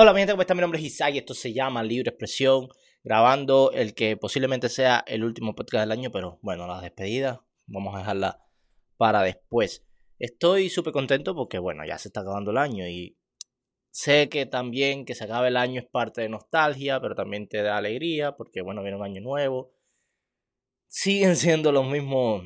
Hola, 0.00 0.12
mi 0.12 0.20
gente, 0.20 0.32
¿cómo 0.32 0.42
están? 0.42 0.56
Mi 0.56 0.60
nombre 0.60 0.78
es 0.78 0.86
Isaac 0.86 1.16
esto 1.16 1.34
se 1.34 1.52
llama 1.52 1.82
Libre 1.82 2.10
Expresión, 2.10 2.68
grabando 3.02 3.72
el 3.72 3.96
que 3.96 4.16
posiblemente 4.16 4.68
sea 4.68 5.02
el 5.08 5.24
último 5.24 5.56
podcast 5.56 5.80
del 5.82 5.90
año, 5.90 6.12
pero 6.12 6.38
bueno, 6.40 6.68
las 6.68 6.82
despedidas 6.82 7.40
vamos 7.66 7.96
a 7.96 7.98
dejarla 7.98 8.46
para 8.96 9.22
después. 9.22 9.84
Estoy 10.20 10.68
súper 10.68 10.92
contento 10.92 11.34
porque, 11.34 11.58
bueno, 11.58 11.84
ya 11.84 11.98
se 11.98 12.10
está 12.10 12.20
acabando 12.20 12.52
el 12.52 12.58
año 12.58 12.86
y 12.86 13.18
sé 13.90 14.28
que 14.28 14.46
también 14.46 15.04
que 15.04 15.16
se 15.16 15.24
acabe 15.24 15.48
el 15.48 15.56
año 15.56 15.80
es 15.80 15.88
parte 15.88 16.20
de 16.20 16.28
nostalgia, 16.28 17.00
pero 17.00 17.16
también 17.16 17.48
te 17.48 17.60
da 17.60 17.76
alegría 17.76 18.36
porque, 18.36 18.62
bueno, 18.62 18.82
viene 18.82 18.98
un 18.98 19.02
año 19.02 19.20
nuevo. 19.20 19.72
Siguen 20.86 21.34
siendo 21.36 21.72
los 21.72 21.84
mismos, 21.84 22.44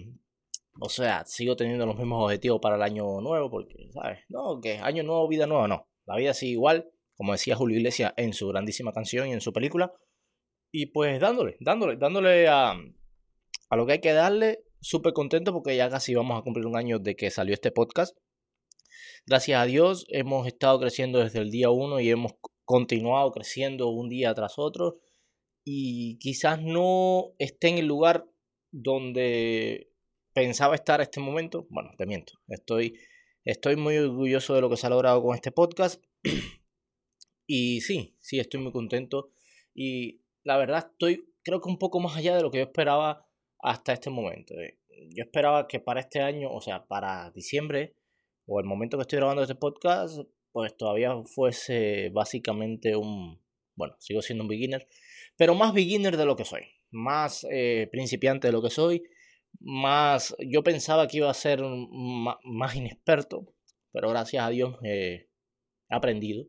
o 0.81 0.89
sea, 0.89 1.27
sigo 1.27 1.55
teniendo 1.55 1.85
los 1.85 1.97
mismos 1.99 2.25
objetivos 2.25 2.61
para 2.63 2.77
el 2.77 2.83
año 2.83 3.21
nuevo 3.21 3.51
porque, 3.51 3.91
¿sabes? 3.93 4.21
No, 4.31 4.59
que 4.59 4.79
año 4.79 5.03
nuevo, 5.03 5.29
vida 5.29 5.47
nueva, 5.47 5.69
no. 5.69 5.87
La 6.07 6.17
vida 6.17 6.33
sigue 6.33 6.53
igual 6.53 6.91
como 7.23 7.35
decía 7.35 7.55
Julio 7.55 7.77
Iglesias 7.77 8.15
en 8.17 8.33
su 8.33 8.49
grandísima 8.49 8.93
canción 8.93 9.29
y 9.29 9.33
en 9.33 9.41
su 9.41 9.53
película. 9.53 9.93
Y 10.73 10.87
pues 10.87 11.21
dándole, 11.21 11.57
dándole, 11.61 11.97
dándole 11.97 12.49
a, 12.49 12.75
lo 13.71 13.87
que 13.87 13.93
hay 13.93 14.01
que 14.01 14.13
darle. 14.13 14.65
Súper 14.81 15.13
contento 15.13 15.53
porque 15.53 15.77
ya 15.77 15.89
casi 15.89 16.17
vamos 16.17 16.37
a 16.37 16.43
cumplir 16.43 16.67
un 16.67 16.77
año 16.77 16.99
de 16.99 17.15
que 17.15 17.31
salió 17.31 17.55
este 17.55 17.71
podcast. 17.71 18.19
Gracias 19.25 19.63
a 19.63 19.67
Dios 19.67 20.05
hemos 20.09 20.49
estado 20.49 20.81
creciendo 20.81 21.21
desde 21.21 21.39
el 21.39 21.53
día 21.53 21.71
uno 21.71 22.01
y 22.01 22.11
hemos 22.11 22.33
continuado 22.65 23.31
creciendo 23.31 23.91
un 23.91 24.09
día 24.09 24.35
tras 24.35 24.55
otro. 24.57 24.99
Y 25.63 26.19
quizás 26.19 26.61
no 26.61 27.35
esté 27.39 27.69
en 27.69 27.79
el 27.79 27.87
lugar 27.87 28.27
donde 28.73 29.93
pensaba 30.33 30.75
estar 30.75 31.01
este 31.01 31.21
momento. 31.21 31.69
Bueno, 31.71 31.93
te 31.97 32.05
miento. 32.05 32.33
Estoy, 32.49 32.99
estoy 33.45 33.77
muy 33.77 33.97
orgulloso 33.97 34.57
de 34.57 34.61
lo 34.61 34.69
que 34.69 34.77
se 34.77 34.89
ha 34.89 34.91
logrado 34.91 35.23
con 35.23 35.37
este 35.37 35.53
podcast. 35.53 36.03
Y 37.55 37.83
sí, 37.83 38.17
sí, 38.19 38.41
estoy 38.41 38.61
muy 38.61 38.73
contento. 38.73 39.31
Y 39.75 40.23
la 40.43 40.57
verdad 40.57 40.89
estoy, 40.91 41.29
creo 41.43 41.61
que 41.61 41.69
un 41.69 41.79
poco 41.79 42.01
más 42.01 42.17
allá 42.17 42.35
de 42.35 42.41
lo 42.41 42.51
que 42.51 42.57
yo 42.57 42.65
esperaba 42.65 43.29
hasta 43.61 43.93
este 43.93 44.09
momento. 44.09 44.55
Eh. 44.59 44.79
Yo 45.15 45.23
esperaba 45.23 45.69
que 45.69 45.79
para 45.79 46.01
este 46.01 46.23
año, 46.23 46.51
o 46.51 46.63
sea, 46.63 46.87
para 46.87 47.31
diciembre, 47.33 47.95
o 48.47 48.59
el 48.59 48.65
momento 48.65 48.97
que 48.97 49.03
estoy 49.03 49.19
grabando 49.19 49.43
este 49.43 49.55
podcast, 49.55 50.21
pues 50.51 50.75
todavía 50.79 51.13
fuese 51.27 52.09
básicamente 52.09 52.97
un, 52.97 53.39
bueno, 53.75 53.97
sigo 53.99 54.23
siendo 54.23 54.45
un 54.45 54.49
beginner, 54.49 54.89
pero 55.37 55.55
más 55.55 55.75
beginner 55.75 56.17
de 56.17 56.25
lo 56.25 56.37
que 56.37 56.47
soy, 56.47 56.63
más 56.91 57.47
eh, 57.51 57.87
principiante 57.93 58.49
de 58.49 58.53
lo 58.53 58.63
que 58.63 58.71
soy, 58.71 59.03
más, 59.61 60.35
yo 60.39 60.63
pensaba 60.63 61.07
que 61.07 61.19
iba 61.19 61.29
a 61.29 61.35
ser 61.35 61.61
más, 61.63 62.75
inexperto, 62.75 63.53
pero 63.93 64.09
gracias 64.09 64.43
a 64.43 64.49
Dios 64.49 64.79
he 64.83 65.29
aprendido 65.91 66.47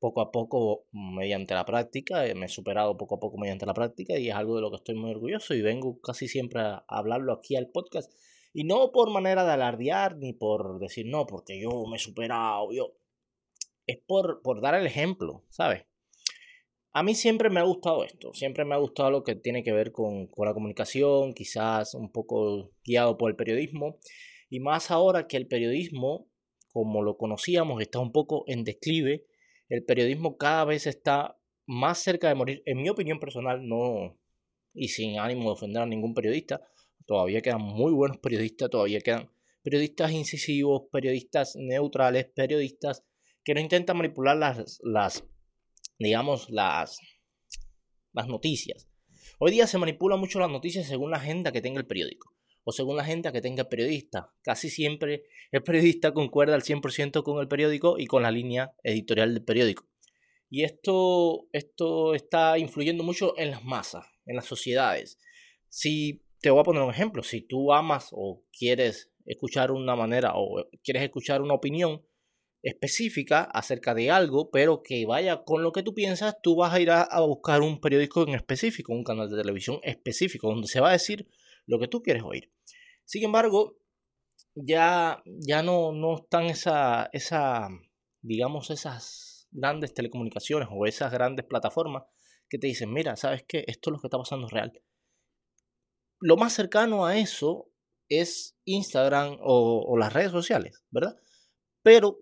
poco 0.00 0.22
a 0.22 0.32
poco 0.32 0.86
mediante 0.92 1.54
la 1.54 1.66
práctica, 1.66 2.26
eh, 2.26 2.34
me 2.34 2.46
he 2.46 2.48
superado 2.48 2.96
poco 2.96 3.16
a 3.16 3.20
poco 3.20 3.36
mediante 3.38 3.66
la 3.66 3.74
práctica 3.74 4.18
y 4.18 4.30
es 4.30 4.34
algo 4.34 4.56
de 4.56 4.62
lo 4.62 4.70
que 4.70 4.76
estoy 4.76 4.94
muy 4.96 5.10
orgulloso 5.10 5.54
y 5.54 5.60
vengo 5.60 6.00
casi 6.00 6.26
siempre 6.26 6.62
a 6.62 6.84
hablarlo 6.88 7.34
aquí 7.34 7.54
al 7.54 7.68
podcast. 7.68 8.12
Y 8.52 8.64
no 8.64 8.90
por 8.92 9.10
manera 9.10 9.44
de 9.44 9.52
alardear 9.52 10.16
ni 10.16 10.32
por 10.32 10.80
decir 10.80 11.06
no, 11.06 11.26
porque 11.26 11.60
yo 11.60 11.84
me 11.86 11.96
he 11.96 12.00
superado, 12.00 12.72
yo. 12.72 12.96
Es 13.86 13.98
por, 13.98 14.42
por 14.42 14.60
dar 14.60 14.74
el 14.74 14.86
ejemplo, 14.86 15.44
¿sabes? 15.50 15.84
A 16.92 17.02
mí 17.02 17.14
siempre 17.14 17.50
me 17.50 17.60
ha 17.60 17.64
gustado 17.64 18.04
esto, 18.04 18.32
siempre 18.32 18.64
me 18.64 18.74
ha 18.74 18.78
gustado 18.78 19.10
lo 19.10 19.22
que 19.22 19.36
tiene 19.36 19.62
que 19.62 19.72
ver 19.72 19.92
con, 19.92 20.26
con 20.26 20.46
la 20.46 20.54
comunicación, 20.54 21.34
quizás 21.34 21.94
un 21.94 22.10
poco 22.10 22.72
guiado 22.84 23.16
por 23.16 23.30
el 23.30 23.36
periodismo, 23.36 23.98
y 24.48 24.58
más 24.58 24.90
ahora 24.90 25.28
que 25.28 25.36
el 25.36 25.46
periodismo, 25.46 26.26
como 26.72 27.02
lo 27.02 27.16
conocíamos, 27.16 27.80
está 27.80 28.00
un 28.00 28.10
poco 28.10 28.42
en 28.48 28.64
declive 28.64 29.26
el 29.70 29.84
periodismo 29.84 30.36
cada 30.36 30.66
vez 30.66 30.86
está 30.86 31.38
más 31.66 31.98
cerca 31.98 32.28
de 32.28 32.34
morir. 32.34 32.62
En 32.66 32.82
mi 32.82 32.90
opinión 32.90 33.18
personal, 33.18 33.66
no, 33.66 34.18
y 34.74 34.88
sin 34.88 35.18
ánimo 35.18 35.44
de 35.44 35.52
ofender 35.52 35.82
a 35.82 35.86
ningún 35.86 36.12
periodista, 36.12 36.60
todavía 37.06 37.40
quedan 37.40 37.62
muy 37.62 37.92
buenos 37.92 38.18
periodistas, 38.18 38.68
todavía 38.68 39.00
quedan 39.00 39.30
periodistas 39.62 40.10
incisivos, 40.12 40.82
periodistas 40.90 41.56
neutrales, 41.56 42.26
periodistas 42.34 43.04
que 43.44 43.54
no 43.54 43.60
intentan 43.60 43.96
manipular 43.96 44.36
las, 44.36 44.80
las 44.82 45.24
digamos, 45.98 46.50
las, 46.50 46.98
las 48.12 48.26
noticias. 48.26 48.88
Hoy 49.38 49.52
día 49.52 49.66
se 49.66 49.78
manipula 49.78 50.16
mucho 50.16 50.40
las 50.40 50.50
noticias 50.50 50.86
según 50.86 51.12
la 51.12 51.18
agenda 51.18 51.52
que 51.52 51.62
tenga 51.62 51.78
el 51.78 51.86
periódico 51.86 52.34
o 52.64 52.72
según 52.72 52.96
la 52.96 53.02
agenda 53.02 53.32
que 53.32 53.40
tenga 53.40 53.68
periodista. 53.68 54.32
Casi 54.42 54.70
siempre 54.70 55.24
el 55.50 55.62
periodista 55.62 56.12
concuerda 56.12 56.54
al 56.54 56.62
100% 56.62 57.22
con 57.22 57.40
el 57.40 57.48
periódico 57.48 57.98
y 57.98 58.06
con 58.06 58.22
la 58.22 58.30
línea 58.30 58.74
editorial 58.82 59.34
del 59.34 59.44
periódico. 59.44 59.88
Y 60.48 60.64
esto, 60.64 61.48
esto 61.52 62.14
está 62.14 62.58
influyendo 62.58 63.04
mucho 63.04 63.38
en 63.38 63.52
las 63.52 63.64
masas, 63.64 64.06
en 64.26 64.36
las 64.36 64.46
sociedades. 64.46 65.18
Si 65.68 66.24
te 66.40 66.50
voy 66.50 66.60
a 66.60 66.64
poner 66.64 66.82
un 66.82 66.90
ejemplo, 66.90 67.22
si 67.22 67.40
tú 67.40 67.72
amas 67.72 68.08
o 68.12 68.44
quieres 68.56 69.12
escuchar 69.26 69.70
una 69.70 69.94
manera 69.94 70.32
o 70.34 70.68
quieres 70.82 71.04
escuchar 71.04 71.40
una 71.40 71.54
opinión 71.54 72.02
específica 72.62 73.42
acerca 73.42 73.94
de 73.94 74.10
algo, 74.10 74.50
pero 74.50 74.82
que 74.82 75.06
vaya 75.06 75.44
con 75.44 75.62
lo 75.62 75.72
que 75.72 75.82
tú 75.82 75.94
piensas, 75.94 76.36
tú 76.42 76.56
vas 76.56 76.74
a 76.74 76.80
ir 76.80 76.90
a, 76.90 77.02
a 77.02 77.20
buscar 77.20 77.62
un 77.62 77.80
periódico 77.80 78.26
en 78.26 78.34
específico, 78.34 78.92
un 78.92 79.04
canal 79.04 79.30
de 79.30 79.36
televisión 79.36 79.78
específico, 79.82 80.48
donde 80.48 80.68
se 80.68 80.80
va 80.80 80.90
a 80.90 80.92
decir 80.92 81.28
lo 81.70 81.78
que 81.78 81.88
tú 81.88 82.02
quieres 82.02 82.24
oír. 82.24 82.52
Sin 83.04 83.24
embargo, 83.24 83.78
ya, 84.54 85.22
ya 85.24 85.62
no, 85.62 85.92
no 85.92 86.16
están 86.16 86.46
esa, 86.46 87.08
esa, 87.12 87.68
digamos, 88.20 88.70
esas 88.70 89.48
grandes 89.52 89.94
telecomunicaciones 89.94 90.68
o 90.70 90.86
esas 90.86 91.12
grandes 91.12 91.46
plataformas 91.46 92.04
que 92.48 92.58
te 92.58 92.66
dicen, 92.66 92.92
mira, 92.92 93.14
¿sabes 93.16 93.44
qué? 93.46 93.64
Esto 93.68 93.90
es 93.90 93.92
lo 93.92 94.00
que 94.00 94.08
está 94.08 94.18
pasando 94.18 94.48
real. 94.48 94.72
Lo 96.18 96.36
más 96.36 96.52
cercano 96.52 97.06
a 97.06 97.16
eso 97.16 97.70
es 98.08 98.58
Instagram 98.64 99.38
o, 99.40 99.84
o 99.88 99.96
las 99.96 100.12
redes 100.12 100.32
sociales, 100.32 100.84
¿verdad? 100.90 101.16
Pero 101.82 102.18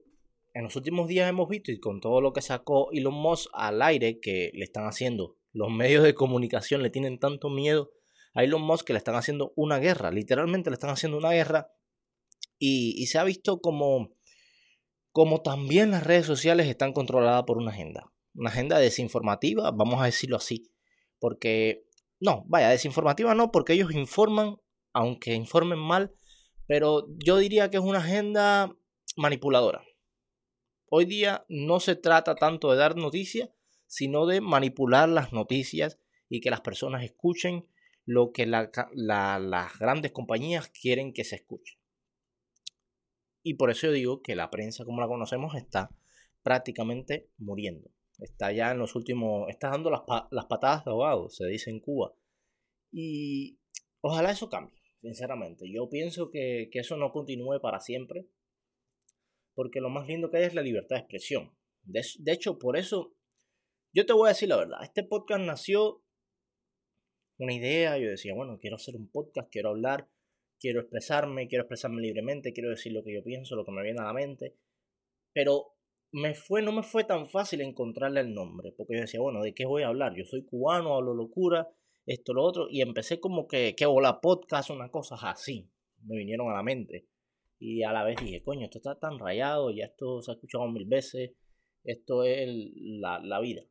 en 0.52 0.64
los 0.64 0.76
últimos 0.76 1.08
días 1.08 1.28
hemos 1.28 1.48
visto, 1.48 1.72
y 1.72 1.80
con 1.80 2.00
todo 2.00 2.20
lo 2.20 2.34
que 2.34 2.42
sacó 2.42 2.90
Elon 2.92 3.14
Musk 3.14 3.50
al 3.54 3.80
aire, 3.80 4.20
que 4.20 4.50
le 4.52 4.64
están 4.64 4.84
haciendo, 4.84 5.38
los 5.52 5.70
medios 5.70 6.04
de 6.04 6.14
comunicación 6.14 6.82
le 6.82 6.90
tienen 6.90 7.18
tanto 7.18 7.48
miedo 7.48 7.90
a 8.38 8.44
Elon 8.44 8.62
Musk 8.62 8.90
le 8.90 8.98
están 8.98 9.16
haciendo 9.16 9.52
una 9.56 9.78
guerra, 9.80 10.12
literalmente 10.12 10.70
le 10.70 10.74
están 10.74 10.90
haciendo 10.90 11.18
una 11.18 11.32
guerra 11.32 11.72
y, 12.56 13.04
se 13.08 13.18
ha 13.18 13.24
visto 13.24 13.60
como, 13.60 14.14
como 15.10 15.42
también 15.42 15.90
las 15.90 16.04
redes 16.04 16.26
sociales 16.26 16.68
están 16.68 16.92
controladas 16.92 17.42
por 17.42 17.58
una 17.58 17.72
agenda, 17.72 18.12
una 18.34 18.50
agenda 18.50 18.78
desinformativa, 18.78 19.72
vamos 19.72 20.00
a 20.00 20.04
decirlo 20.04 20.36
así, 20.36 20.70
porque 21.18 21.84
no, 22.20 22.44
vaya, 22.46 22.68
desinformativa 22.68 23.34
no, 23.34 23.50
porque 23.50 23.72
ellos 23.72 23.90
informan, 23.92 24.60
aunque 24.92 25.34
informen 25.34 25.80
mal, 25.80 26.14
pero 26.68 27.08
yo 27.18 27.38
diría 27.38 27.70
que 27.70 27.78
es 27.78 27.82
una 27.82 27.98
agenda 27.98 28.72
manipuladora. 29.16 29.82
Hoy 30.88 31.06
día 31.06 31.44
no 31.48 31.80
se 31.80 31.96
trata 31.96 32.36
tanto 32.36 32.70
de 32.70 32.76
dar 32.76 32.94
noticias, 32.94 33.50
sino 33.88 34.26
de 34.26 34.40
manipular 34.40 35.08
las 35.08 35.32
noticias 35.32 35.98
y 36.28 36.40
que 36.40 36.50
las 36.50 36.60
personas 36.60 37.02
escuchen 37.02 37.66
lo 38.08 38.32
que 38.32 38.46
las 38.46 39.78
grandes 39.78 40.12
compañías 40.12 40.70
quieren 40.70 41.12
que 41.12 41.24
se 41.24 41.36
escuche. 41.36 41.78
Y 43.42 43.54
por 43.54 43.70
eso 43.70 43.88
yo 43.88 43.92
digo 43.92 44.22
que 44.22 44.34
la 44.34 44.48
prensa 44.48 44.86
como 44.86 45.02
la 45.02 45.06
conocemos 45.06 45.54
está 45.54 45.90
prácticamente 46.42 47.28
muriendo. 47.36 47.90
Está 48.18 48.50
ya 48.50 48.70
en 48.70 48.78
los 48.78 48.96
últimos, 48.96 49.50
está 49.50 49.68
dando 49.68 49.90
las, 49.90 50.46
patadas 50.46 50.86
de 50.86 50.90
ahogado, 50.90 51.28
se 51.28 51.46
dice 51.48 51.68
en 51.68 51.80
Cuba. 51.80 52.14
Y 52.90 53.60
ojalá 54.00 54.30
eso 54.30 54.48
cambie, 54.48 54.80
sinceramente. 55.02 55.70
Yo 55.70 55.90
pienso 55.90 56.30
que, 56.30 56.70
eso 56.72 56.96
no 56.96 57.12
continúe 57.12 57.60
para 57.60 57.78
siempre, 57.78 58.26
porque 59.52 59.82
lo 59.82 59.90
más 59.90 60.08
lindo 60.08 60.30
que 60.30 60.38
hay 60.38 60.44
es 60.44 60.54
la 60.54 60.62
libertad 60.62 60.96
de 60.96 61.00
expresión. 61.00 61.54
de 61.82 62.32
hecho, 62.32 62.58
por 62.58 62.78
eso, 62.78 63.14
yo 63.92 64.06
te 64.06 64.14
voy 64.14 64.28
a 64.28 64.32
decir 64.32 64.48
la 64.48 64.56
verdad, 64.56 64.82
este 64.82 65.04
podcast 65.04 65.42
nació 65.42 66.02
una 67.38 67.54
idea, 67.54 67.96
yo 67.98 68.10
decía, 68.10 68.34
bueno, 68.34 68.58
quiero 68.60 68.76
hacer 68.76 68.96
un 68.96 69.08
podcast, 69.08 69.50
quiero 69.50 69.70
hablar, 69.70 70.08
quiero 70.58 70.80
expresarme, 70.80 71.48
quiero 71.48 71.62
expresarme 71.62 72.02
libremente, 72.02 72.52
quiero 72.52 72.70
decir 72.70 72.92
lo 72.92 73.04
que 73.04 73.14
yo 73.14 73.22
pienso, 73.22 73.56
lo 73.56 73.64
que 73.64 73.72
me 73.72 73.82
viene 73.82 74.00
a 74.00 74.04
la 74.04 74.12
mente, 74.12 74.56
pero 75.32 75.74
me 76.10 76.34
fue, 76.34 76.62
no 76.62 76.72
me 76.72 76.82
fue 76.82 77.04
tan 77.04 77.28
fácil 77.28 77.60
encontrarle 77.60 78.20
el 78.20 78.34
nombre, 78.34 78.72
porque 78.72 78.94
yo 78.94 79.00
decía, 79.02 79.20
bueno, 79.20 79.42
¿de 79.42 79.54
qué 79.54 79.66
voy 79.66 79.82
a 79.82 79.88
hablar? 79.88 80.14
Yo 80.16 80.24
soy 80.24 80.44
cubano, 80.44 80.94
hablo 80.94 81.14
locura, 81.14 81.68
esto, 82.06 82.32
lo 82.32 82.42
otro, 82.42 82.68
y 82.70 82.80
empecé 82.80 83.20
como 83.20 83.46
que, 83.46 83.74
que 83.76 83.86
hola 83.86 84.20
podcast, 84.20 84.70
unas 84.70 84.90
cosas 84.90 85.20
así, 85.22 85.70
me 86.04 86.16
vinieron 86.16 86.50
a 86.50 86.54
la 86.54 86.62
mente. 86.62 87.06
Y 87.60 87.82
a 87.82 87.92
la 87.92 88.04
vez 88.04 88.16
dije, 88.22 88.42
coño, 88.42 88.64
esto 88.64 88.78
está 88.78 88.98
tan 88.98 89.18
rayado, 89.18 89.70
ya 89.70 89.86
esto 89.86 90.22
se 90.22 90.30
ha 90.30 90.34
escuchado 90.34 90.68
mil 90.68 90.86
veces, 90.86 91.32
esto 91.84 92.24
es 92.24 92.48
la, 92.48 93.18
la 93.20 93.40
vida. 93.40 93.62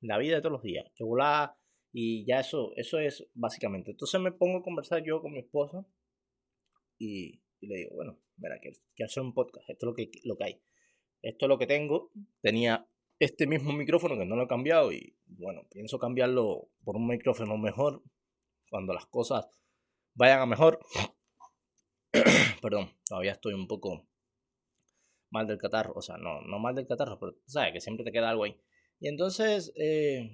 La 0.00 0.16
vida 0.16 0.36
de 0.36 0.42
todos 0.42 0.52
los 0.52 0.62
días. 0.62 0.86
Que 0.94 1.02
volá 1.02 1.57
y 1.92 2.26
ya 2.26 2.40
eso, 2.40 2.72
eso 2.76 2.98
es 2.98 3.26
básicamente. 3.34 3.92
Entonces 3.92 4.20
me 4.20 4.32
pongo 4.32 4.58
a 4.58 4.62
conversar 4.62 5.02
yo 5.04 5.20
con 5.20 5.32
mi 5.32 5.40
esposa 5.40 5.86
y, 6.98 7.40
le 7.60 7.76
digo, 7.76 7.94
bueno, 7.94 8.18
mira, 8.36 8.58
quiero, 8.60 8.76
hacer 9.04 9.22
un 9.22 9.34
podcast, 9.34 9.68
esto 9.68 9.86
es 9.86 9.88
lo 9.88 9.94
que, 9.94 10.10
lo 10.24 10.36
que 10.36 10.44
hay. 10.44 10.62
Esto 11.22 11.46
es 11.46 11.48
lo 11.48 11.58
que 11.58 11.66
tengo. 11.66 12.12
Tenía 12.40 12.88
este 13.18 13.46
mismo 13.46 13.72
micrófono 13.72 14.16
que 14.16 14.24
no 14.24 14.36
lo 14.36 14.44
he 14.44 14.48
cambiado 14.48 14.92
y 14.92 15.16
bueno, 15.26 15.66
pienso 15.70 15.98
cambiarlo 15.98 16.70
por 16.84 16.96
un 16.96 17.06
micrófono 17.06 17.56
mejor 17.56 18.02
cuando 18.70 18.94
las 18.94 19.06
cosas 19.06 19.48
vayan 20.14 20.40
a 20.40 20.46
mejor. 20.46 20.78
Perdón, 22.62 22.90
todavía 23.06 23.32
estoy 23.32 23.54
un 23.54 23.66
poco 23.66 24.08
mal 25.30 25.46
del 25.46 25.58
catarro, 25.58 25.92
o 25.94 26.02
sea, 26.02 26.16
no, 26.16 26.40
no 26.42 26.58
mal 26.58 26.74
del 26.74 26.86
catarro, 26.86 27.18
pero 27.18 27.36
sabes 27.46 27.72
que 27.72 27.80
siempre 27.80 28.04
te 28.04 28.12
queda 28.12 28.30
algo 28.30 28.44
ahí. 28.44 28.60
Y 29.00 29.08
entonces 29.08 29.72
eh, 29.76 30.30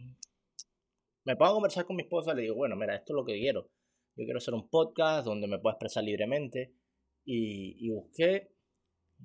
me 1.25 1.33
a 1.33 1.37
conversar 1.37 1.87
con 1.87 1.97
mi 1.97 2.03
esposa 2.03 2.35
le 2.35 2.43
digo, 2.43 2.55
bueno, 2.55 2.77
mira, 2.77 2.95
esto 2.95 3.13
es 3.13 3.17
lo 3.17 3.25
que 3.25 3.39
quiero. 3.39 3.71
Yo 4.17 4.25
quiero 4.25 4.39
hacer 4.39 4.55
un 4.55 4.69
podcast 4.69 5.27
donde 5.27 5.47
me 5.47 5.59
pueda 5.59 5.75
expresar 5.75 6.05
libremente. 6.05 6.75
Y, 7.25 7.77
y 7.79 7.91
busqué 7.91 8.51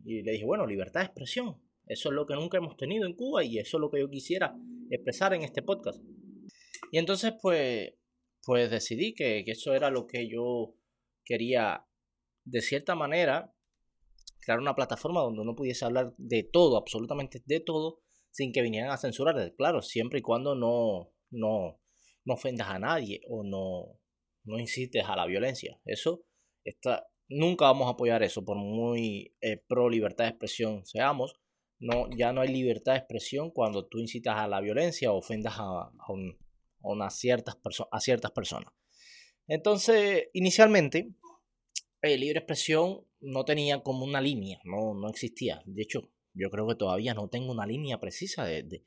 y 0.05 0.21
le 0.21 0.31
dije, 0.31 0.45
bueno, 0.45 0.65
libertad 0.65 1.01
de 1.01 1.07
expresión. 1.07 1.61
Eso 1.85 2.09
es 2.09 2.15
lo 2.15 2.25
que 2.25 2.35
nunca 2.35 2.57
hemos 2.57 2.77
tenido 2.77 3.05
en 3.05 3.15
Cuba 3.15 3.43
y 3.43 3.57
eso 3.57 3.77
es 3.77 3.81
lo 3.81 3.89
que 3.89 3.99
yo 3.99 4.09
quisiera 4.09 4.55
expresar 4.89 5.33
en 5.33 5.43
este 5.43 5.61
podcast. 5.61 6.01
Y 6.91 6.97
entonces, 6.97 7.33
pues, 7.41 7.93
pues 8.45 8.71
decidí 8.71 9.13
que, 9.13 9.43
que 9.43 9.51
eso 9.51 9.73
era 9.73 9.89
lo 9.89 10.07
que 10.07 10.29
yo 10.29 10.75
quería, 11.25 11.85
de 12.45 12.61
cierta 12.61 12.95
manera, 12.95 13.53
crear 14.41 14.59
una 14.59 14.75
plataforma 14.75 15.21
donde 15.21 15.41
uno 15.41 15.55
pudiese 15.55 15.85
hablar 15.85 16.13
de 16.17 16.43
todo, 16.43 16.77
absolutamente 16.77 17.41
de 17.45 17.59
todo, 17.59 18.01
sin 18.31 18.51
que 18.51 18.61
vinieran 18.61 18.91
a 18.91 18.97
censurar. 18.97 19.53
Claro, 19.55 19.81
siempre 19.81 20.19
y 20.19 20.21
cuando 20.21 20.55
no, 20.55 21.11
no, 21.31 21.78
no 22.25 22.33
ofendas 22.33 22.69
a 22.69 22.79
nadie 22.79 23.21
o 23.27 23.43
no, 23.43 23.99
no 24.43 24.59
incites 24.59 25.05
a 25.05 25.15
la 25.15 25.25
violencia. 25.25 25.79
Eso 25.85 26.23
está, 26.63 27.07
nunca 27.27 27.65
vamos 27.65 27.87
a 27.87 27.91
apoyar 27.91 28.23
eso, 28.23 28.43
por 28.43 28.57
muy 28.57 29.35
eh, 29.41 29.57
pro 29.67 29.89
libertad 29.89 30.25
de 30.25 30.31
expresión 30.31 30.85
seamos. 30.85 31.35
No, 31.79 32.09
ya 32.09 32.33
no 32.33 32.41
hay 32.41 32.49
libertad 32.49 32.93
de 32.93 32.99
expresión 32.99 33.51
cuando 33.51 33.87
tú 33.87 33.99
incitas 33.99 34.37
a 34.37 34.47
la 34.47 34.59
violencia 34.59 35.11
o 35.11 35.17
ofendas 35.17 35.55
a, 35.57 35.89
a, 35.89 37.09
ciertas, 37.09 37.57
a 37.91 37.99
ciertas 38.01 38.31
personas. 38.31 38.73
Entonces, 39.47 40.27
inicialmente, 40.33 41.13
eh, 42.01 42.17
libre 42.17 42.39
expresión 42.39 43.05
no 43.21 43.45
tenía 43.45 43.81
como 43.81 44.05
una 44.05 44.21
línea, 44.21 44.59
no, 44.65 44.93
no 44.93 45.09
existía. 45.09 45.61
De 45.65 45.81
hecho, 45.83 46.09
yo 46.33 46.49
creo 46.49 46.67
que 46.67 46.75
todavía 46.75 47.13
no 47.13 47.29
tengo 47.29 47.51
una 47.51 47.65
línea 47.65 47.99
precisa 47.99 48.45
de, 48.45 48.83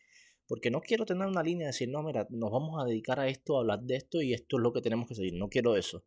porque 0.46 0.70
no 0.70 0.80
quiero 0.80 1.06
tener 1.06 1.26
una 1.26 1.42
línea 1.42 1.66
de 1.66 1.72
decir, 1.72 1.88
no, 1.88 2.02
mira, 2.02 2.26
nos 2.30 2.50
vamos 2.50 2.82
a 2.82 2.86
dedicar 2.86 3.20
a 3.20 3.28
esto, 3.28 3.56
a 3.56 3.60
hablar 3.60 3.80
de 3.80 3.96
esto 3.96 4.20
y 4.20 4.34
esto 4.34 4.56
es 4.56 4.62
lo 4.62 4.72
que 4.72 4.80
tenemos 4.80 5.06
que 5.08 5.14
seguir. 5.14 5.34
No 5.34 5.48
quiero 5.48 5.76
eso. 5.76 6.04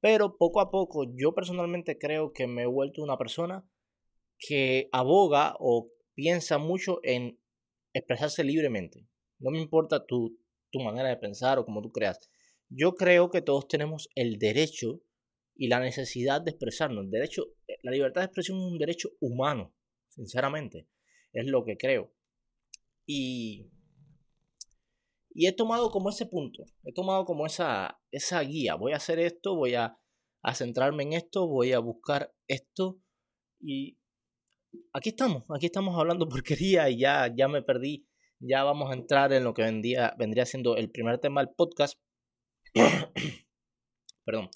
Pero 0.00 0.36
poco 0.36 0.60
a 0.60 0.70
poco 0.70 1.04
yo 1.16 1.34
personalmente 1.34 1.98
creo 1.98 2.32
que 2.32 2.46
me 2.46 2.62
he 2.62 2.66
vuelto 2.66 3.02
una 3.02 3.16
persona 3.16 3.66
que 4.38 4.88
aboga 4.92 5.54
o 5.58 5.90
piensa 6.14 6.58
mucho 6.58 7.00
en 7.02 7.38
expresarse 7.92 8.44
libremente. 8.44 9.06
No 9.38 9.50
me 9.50 9.60
importa 9.60 10.04
tu, 10.06 10.38
tu 10.70 10.80
manera 10.80 11.08
de 11.08 11.16
pensar 11.16 11.58
o 11.58 11.64
como 11.64 11.82
tú 11.82 11.92
creas. 11.92 12.18
Yo 12.68 12.94
creo 12.94 13.30
que 13.30 13.42
todos 13.42 13.68
tenemos 13.68 14.08
el 14.14 14.38
derecho 14.38 15.00
y 15.54 15.68
la 15.68 15.80
necesidad 15.80 16.40
de 16.40 16.50
expresarnos. 16.50 17.10
derecho, 17.10 17.46
la 17.82 17.92
libertad 17.92 18.20
de 18.22 18.26
expresión 18.26 18.58
es 18.58 18.64
un 18.64 18.78
derecho 18.78 19.10
humano, 19.20 19.72
sinceramente. 20.08 20.88
Es 21.32 21.46
lo 21.46 21.64
que 21.64 21.76
creo. 21.76 22.12
Y, 23.06 23.70
y 25.30 25.46
he 25.46 25.52
tomado 25.52 25.90
como 25.90 26.10
ese 26.10 26.26
punto, 26.26 26.64
he 26.84 26.92
tomado 26.92 27.24
como 27.24 27.46
esa, 27.46 28.00
esa 28.10 28.40
guía. 28.40 28.76
Voy 28.76 28.92
a 28.92 28.96
hacer 28.96 29.18
esto, 29.18 29.56
voy 29.56 29.74
a, 29.74 29.98
a 30.42 30.54
centrarme 30.54 31.02
en 31.02 31.12
esto, 31.14 31.46
voy 31.48 31.72
a 31.72 31.78
buscar 31.78 32.32
esto. 32.48 33.00
Y 33.60 33.98
aquí 34.92 35.10
estamos, 35.10 35.44
aquí 35.54 35.66
estamos 35.66 35.98
hablando 35.98 36.28
porquería 36.28 36.88
y 36.90 36.98
ya, 36.98 37.32
ya 37.34 37.48
me 37.48 37.62
perdí. 37.62 38.06
Ya 38.40 38.62
vamos 38.62 38.90
a 38.90 38.94
entrar 38.94 39.32
en 39.32 39.44
lo 39.44 39.54
que 39.54 39.62
vendría, 39.62 40.14
vendría 40.18 40.44
siendo 40.44 40.76
el 40.76 40.90
primer 40.90 41.18
tema 41.18 41.42
del 41.42 41.54
podcast. 41.54 41.98
Perdón. 44.24 44.50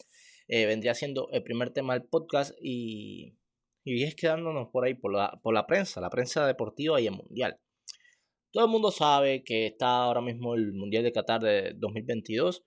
Eh, 0.48 0.64
vendría 0.64 0.94
siendo 0.94 1.28
el 1.30 1.42
primer 1.42 1.70
tema 1.70 1.92
del 1.92 2.08
podcast 2.08 2.54
y, 2.60 3.36
y 3.84 4.02
es 4.04 4.14
quedándonos 4.14 4.68
por 4.68 4.84
ahí, 4.84 4.94
por 4.94 5.12
la, 5.12 5.38
por 5.42 5.52
la 5.52 5.66
prensa, 5.66 6.00
la 6.00 6.08
prensa 6.08 6.46
deportiva 6.46 7.00
y 7.00 7.06
el 7.06 7.16
mundial. 7.16 7.60
Todo 8.52 8.64
el 8.64 8.70
mundo 8.70 8.90
sabe 8.90 9.44
que 9.44 9.66
está 9.66 10.02
ahora 10.02 10.20
mismo 10.20 10.54
el 10.54 10.72
Mundial 10.72 11.04
de 11.04 11.12
Qatar 11.12 11.40
de 11.40 11.74
2022 11.76 12.64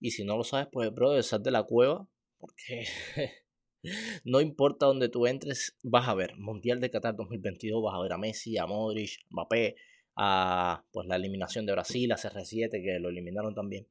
y 0.00 0.10
si 0.10 0.24
no 0.24 0.36
lo 0.36 0.44
sabes, 0.44 0.68
pues 0.72 0.92
bro, 0.92 1.20
sal 1.22 1.42
de 1.42 1.50
la 1.50 1.62
cueva 1.62 2.08
porque 2.38 2.84
no 4.24 4.40
importa 4.40 4.86
donde 4.86 5.08
tú 5.08 5.26
entres, 5.26 5.76
vas 5.82 6.08
a 6.08 6.14
ver 6.14 6.36
Mundial 6.36 6.80
de 6.80 6.90
Qatar 6.90 7.16
2022, 7.16 7.82
vas 7.82 7.94
a 7.94 8.02
ver 8.02 8.12
a 8.12 8.18
Messi, 8.18 8.58
a 8.58 8.66
Modric, 8.66 9.20
a 9.20 9.26
Mbappé, 9.30 9.76
a 10.16 10.84
pues 10.92 11.06
la 11.06 11.16
eliminación 11.16 11.66
de 11.66 11.72
Brasil, 11.72 12.10
a 12.12 12.16
CR7 12.16 12.70
que 12.70 12.98
lo 13.00 13.08
eliminaron 13.08 13.54
también. 13.54 13.86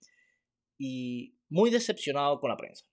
Y 0.77 1.37
muy 1.49 1.69
decepcionado 1.69 2.39
con 2.39 2.49
la 2.49 2.57
prensa 2.57 2.85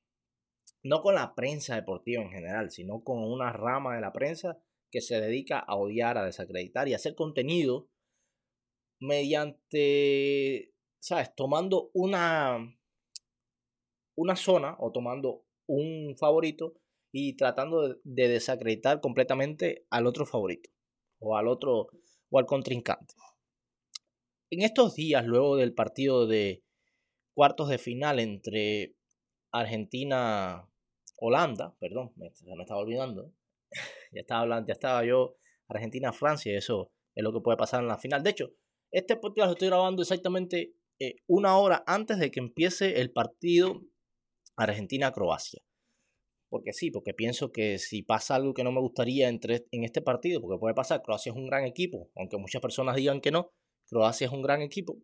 no 0.82 1.02
con 1.02 1.14
la 1.14 1.34
prensa 1.34 1.74
deportiva 1.74 2.22
en 2.22 2.30
general, 2.30 2.70
sino 2.70 3.02
con 3.02 3.18
una 3.18 3.52
rama 3.52 3.94
de 3.94 4.00
la 4.00 4.12
prensa 4.12 4.58
que 4.90 5.00
se 5.00 5.20
dedica 5.20 5.58
a 5.58 5.76
odiar, 5.76 6.18
a 6.18 6.24
desacreditar 6.24 6.88
y 6.88 6.94
a 6.94 6.96
hacer 6.96 7.14
contenido 7.14 7.88
mediante, 9.00 10.72
¿sabes? 10.98 11.34
Tomando 11.34 11.90
una, 11.94 12.58
una 14.14 14.36
zona 14.36 14.76
o 14.78 14.92
tomando 14.92 15.44
un 15.66 16.16
favorito 16.18 16.74
y 17.12 17.36
tratando 17.36 17.88
de, 17.88 17.96
de 18.04 18.28
desacreditar 18.28 19.00
completamente 19.00 19.86
al 19.90 20.06
otro 20.06 20.26
favorito 20.26 20.70
o 21.18 21.36
al 21.36 21.48
otro 21.48 21.88
o 22.30 22.38
al 22.38 22.46
contrincante. 22.46 23.14
En 24.50 24.62
estos 24.62 24.94
días, 24.94 25.24
luego 25.26 25.56
del 25.56 25.74
partido 25.74 26.26
de 26.26 26.62
cuartos 27.34 27.68
de 27.68 27.78
final 27.78 28.18
entre 28.18 28.96
Argentina 29.52 30.68
Holanda, 31.16 31.76
perdón, 31.78 32.12
me, 32.16 32.32
me 32.56 32.62
estaba 32.62 32.80
olvidando. 32.80 33.32
ya 34.12 34.20
estaba 34.20 34.40
hablando, 34.42 34.66
ya 34.66 34.72
estaba 34.72 35.04
yo 35.04 35.36
Argentina-Francia, 35.68 36.56
eso 36.56 36.90
es 37.14 37.22
lo 37.22 37.32
que 37.32 37.40
puede 37.40 37.56
pasar 37.56 37.80
en 37.82 37.88
la 37.88 37.98
final. 37.98 38.22
De 38.22 38.30
hecho, 38.30 38.52
este 38.90 39.16
podcast 39.16 39.46
lo 39.46 39.52
estoy 39.52 39.68
grabando 39.68 40.02
exactamente 40.02 40.74
eh, 40.98 41.16
una 41.26 41.56
hora 41.58 41.82
antes 41.86 42.18
de 42.18 42.30
que 42.30 42.40
empiece 42.40 43.00
el 43.00 43.12
partido 43.12 43.82
Argentina-Croacia. 44.56 45.62
Porque 46.48 46.72
sí, 46.72 46.90
porque 46.90 47.14
pienso 47.14 47.52
que 47.52 47.78
si 47.78 48.02
pasa 48.02 48.34
algo 48.34 48.54
que 48.54 48.64
no 48.64 48.72
me 48.72 48.80
gustaría 48.80 49.28
entre, 49.28 49.66
en 49.70 49.84
este 49.84 50.02
partido, 50.02 50.40
porque 50.40 50.58
puede 50.58 50.74
pasar, 50.74 51.02
Croacia 51.02 51.30
es 51.30 51.36
un 51.36 51.46
gran 51.46 51.64
equipo, 51.64 52.10
aunque 52.16 52.36
muchas 52.38 52.60
personas 52.60 52.96
digan 52.96 53.20
que 53.20 53.30
no, 53.30 53.52
Croacia 53.88 54.26
es 54.26 54.32
un 54.32 54.42
gran 54.42 54.60
equipo, 54.60 54.98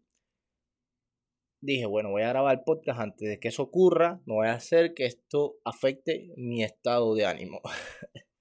dije, 1.60 1.86
bueno, 1.86 2.10
voy 2.10 2.22
a 2.22 2.28
grabar 2.28 2.58
el 2.58 2.64
podcast 2.64 3.00
antes 3.00 3.28
de 3.28 3.38
que 3.38 3.48
eso 3.48 3.62
ocurra, 3.62 4.20
no 4.26 4.34
voy 4.34 4.48
a 4.48 4.54
hacer 4.54 4.94
que 4.94 5.06
esto 5.06 5.56
afecte 5.64 6.32
mi 6.36 6.62
estado 6.62 7.14
de 7.14 7.26
ánimo. 7.26 7.60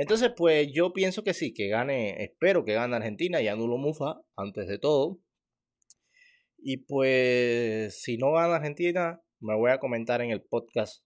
Entonces, 0.00 0.30
pues 0.36 0.68
yo 0.72 0.92
pienso 0.92 1.24
que 1.24 1.34
sí, 1.34 1.52
que 1.52 1.66
gane, 1.66 2.22
espero 2.22 2.64
que 2.64 2.72
gane 2.72 2.94
Argentina 2.94 3.42
y 3.42 3.48
anulo 3.48 3.78
Mufa 3.78 4.20
antes 4.36 4.68
de 4.68 4.78
todo. 4.78 5.18
Y 6.56 6.76
pues, 6.76 8.00
si 8.00 8.16
no 8.16 8.30
gana 8.30 8.54
Argentina, 8.54 9.20
me 9.40 9.56
voy 9.56 9.72
a 9.72 9.80
comentar 9.80 10.22
en 10.22 10.30
el 10.30 10.40
podcast, 10.40 11.02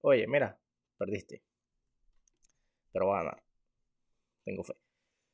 oye, 0.00 0.28
mira, 0.28 0.60
perdiste. 0.96 1.42
Pero 2.92 3.08
va 3.08 3.18
a 3.18 3.22
ganar. 3.24 3.42
Tengo 4.44 4.62
fe. 4.62 4.74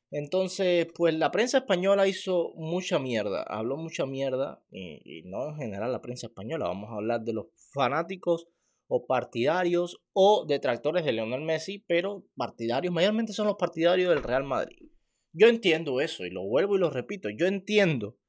Entonces, 0.09 0.87
pues 0.95 1.13
la 1.13 1.29
prensa 1.29 1.59
española 1.59 2.07
hizo 2.07 2.53
mucha 2.55 2.97
mierda, 2.97 3.43
habló 3.43 3.77
mucha 3.77 4.07
mierda, 4.07 4.63
y, 4.71 5.21
no 5.25 5.49
en 5.49 5.57
general 5.57 5.91
la 5.91 6.01
prensa 6.01 6.25
española, 6.25 6.65
vamos 6.65 6.89
a 6.89 6.95
hablar 6.95 7.21
de 7.21 7.33
los 7.33 7.45
fanáticos 7.73 8.47
o 8.95 9.07
partidarios 9.07 10.03
o 10.13 10.45
detractores 10.47 11.03
de 11.03 11.13
Lionel 11.13 11.41
Messi, 11.41 11.83
pero 11.87 12.27
partidarios, 12.35 12.93
mayormente 12.93 13.33
son 13.33 13.47
los 13.47 13.55
partidarios 13.55 14.13
del 14.13 14.21
Real 14.21 14.43
Madrid. 14.43 14.91
Yo 15.31 15.47
entiendo 15.47 15.99
eso, 15.99 16.27
y 16.27 16.29
lo 16.29 16.43
vuelvo 16.43 16.75
y 16.75 16.79
lo 16.79 16.91
repito, 16.91 17.27
yo 17.31 17.47
entiendo 17.47 18.19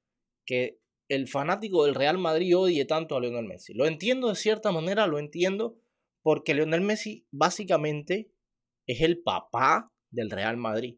que 0.46 0.80
el 1.08 1.28
fanático 1.28 1.84
del 1.84 1.94
Real 1.94 2.16
Madrid 2.16 2.56
odie 2.56 2.86
tanto 2.86 3.14
a 3.14 3.20
Lionel 3.20 3.44
Messi. 3.44 3.74
Lo 3.74 3.84
entiendo 3.84 4.30
de 4.30 4.36
cierta 4.36 4.72
manera, 4.72 5.06
lo 5.06 5.18
entiendo 5.18 5.78
porque 6.22 6.54
Lionel 6.54 6.80
Messi 6.80 7.26
básicamente 7.30 8.32
es 8.86 9.02
el 9.02 9.22
papá 9.22 9.92
del 10.10 10.30
Real 10.30 10.56
Madrid 10.56 10.96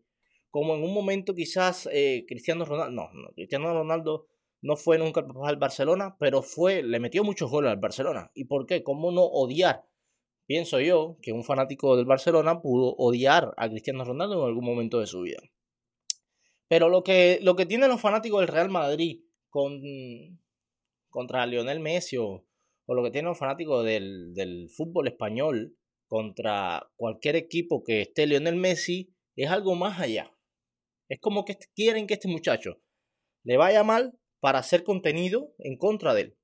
como 0.56 0.74
en 0.74 0.82
un 0.82 0.94
momento 0.94 1.34
quizás 1.34 1.86
eh, 1.92 2.24
Cristiano 2.26 2.64
Ronaldo, 2.64 2.90
no, 2.90 3.12
no, 3.12 3.28
Cristiano 3.34 3.74
Ronaldo 3.74 4.26
no 4.66 4.76
fue 4.76 4.98
nunca 4.98 5.20
el 5.20 5.26
papá 5.28 5.46
del 5.46 5.58
Barcelona, 5.58 6.16
pero 6.18 6.42
fue, 6.42 6.82
le 6.82 6.98
metió 6.98 7.22
muchos 7.22 7.48
goles 7.48 7.70
al 7.70 7.78
Barcelona. 7.78 8.32
¿Y 8.34 8.46
por 8.46 8.66
qué? 8.66 8.82
¿Cómo 8.82 9.12
no 9.12 9.22
odiar? 9.22 9.84
Pienso 10.44 10.80
yo 10.80 11.18
que 11.22 11.30
un 11.32 11.44
fanático 11.44 11.96
del 11.96 12.04
Barcelona 12.04 12.60
pudo 12.60 12.96
odiar 12.96 13.54
a 13.58 13.68
Cristiano 13.68 14.04
Ronaldo 14.04 14.42
en 14.42 14.48
algún 14.48 14.64
momento 14.64 14.98
de 14.98 15.06
su 15.06 15.20
vida. 15.20 15.38
Pero 16.66 16.88
lo 16.88 17.04
que, 17.04 17.38
lo 17.42 17.54
que 17.54 17.64
tienen 17.64 17.90
los 17.90 18.00
fanáticos 18.00 18.40
del 18.40 18.48
Real 18.48 18.68
Madrid 18.68 19.22
con, 19.50 19.80
contra 21.10 21.46
Lionel 21.46 21.78
Messi 21.78 22.16
o, 22.16 22.44
lo 22.88 23.04
que 23.04 23.12
tienen 23.12 23.28
los 23.28 23.38
fanáticos 23.38 23.84
del, 23.84 24.34
del 24.34 24.68
fútbol 24.68 25.06
español 25.06 25.76
contra 26.08 26.90
cualquier 26.96 27.36
equipo 27.36 27.84
que 27.84 28.00
esté 28.00 28.26
Lionel 28.26 28.56
Messi 28.56 29.14
es 29.36 29.48
algo 29.48 29.76
más 29.76 30.00
allá. 30.00 30.32
Es 31.08 31.20
como 31.20 31.44
que 31.44 31.56
quieren 31.76 32.08
que 32.08 32.14
este 32.14 32.26
muchacho 32.26 32.80
le 33.44 33.56
vaya 33.56 33.84
mal 33.84 34.18
para 34.46 34.60
hacer 34.60 34.84
contenido 34.84 35.56
en 35.58 35.76
contra 35.76 36.14
de 36.14 36.20
él. 36.20 36.36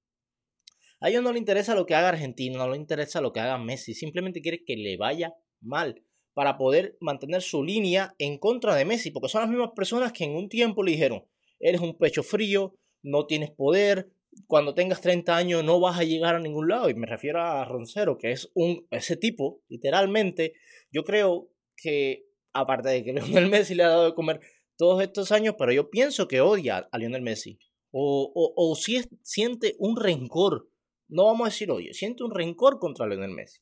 A 0.98 1.08
ellos 1.08 1.22
no 1.22 1.32
le 1.32 1.38
interesa 1.38 1.76
lo 1.76 1.86
que 1.86 1.94
haga 1.94 2.08
Argentina, 2.08 2.58
no 2.58 2.68
le 2.68 2.76
interesa 2.76 3.20
lo 3.20 3.32
que 3.32 3.38
haga 3.38 3.58
Messi, 3.58 3.94
simplemente 3.94 4.40
quiere 4.40 4.64
que 4.64 4.76
le 4.76 4.96
vaya 4.96 5.34
mal 5.60 6.02
para 6.34 6.58
poder 6.58 6.96
mantener 6.98 7.42
su 7.42 7.62
línea 7.62 8.12
en 8.18 8.38
contra 8.38 8.74
de 8.74 8.84
Messi, 8.84 9.12
porque 9.12 9.28
son 9.28 9.42
las 9.42 9.50
mismas 9.50 9.70
personas 9.76 10.12
que 10.12 10.24
en 10.24 10.34
un 10.34 10.48
tiempo 10.48 10.82
le 10.82 10.90
dijeron, 10.90 11.24
eres 11.60 11.80
un 11.80 11.96
pecho 11.96 12.24
frío, 12.24 12.74
no 13.04 13.26
tienes 13.26 13.52
poder, 13.52 14.10
cuando 14.48 14.74
tengas 14.74 15.00
30 15.00 15.36
años 15.36 15.62
no 15.62 15.78
vas 15.78 15.96
a 16.00 16.02
llegar 16.02 16.34
a 16.34 16.40
ningún 16.40 16.66
lado. 16.66 16.90
Y 16.90 16.94
me 16.94 17.06
refiero 17.06 17.40
a 17.40 17.64
Roncero, 17.64 18.18
que 18.18 18.32
es 18.32 18.50
un, 18.54 18.84
ese 18.90 19.16
tipo, 19.16 19.62
literalmente, 19.68 20.54
yo 20.90 21.04
creo 21.04 21.52
que, 21.76 22.24
aparte 22.52 22.88
de 22.88 23.04
que 23.04 23.12
Lionel 23.12 23.48
Messi 23.48 23.76
le 23.76 23.84
ha 23.84 23.90
dado 23.90 24.06
de 24.06 24.14
comer 24.14 24.40
todos 24.76 25.00
estos 25.00 25.30
años, 25.30 25.54
pero 25.56 25.70
yo 25.70 25.88
pienso 25.88 26.26
que 26.26 26.40
odia 26.40 26.88
a 26.90 26.98
Lionel 26.98 27.22
Messi. 27.22 27.60
O, 27.92 28.32
o, 28.56 28.74
si 28.74 29.02
siente 29.22 29.76
un 29.78 29.96
rencor, 29.96 30.70
no 31.08 31.26
vamos 31.26 31.42
a 31.42 31.50
decir 31.50 31.70
odio, 31.70 31.92
siente 31.92 32.24
un 32.24 32.34
rencor 32.34 32.78
contra 32.78 33.06
Lionel 33.06 33.30
Messi. 33.30 33.60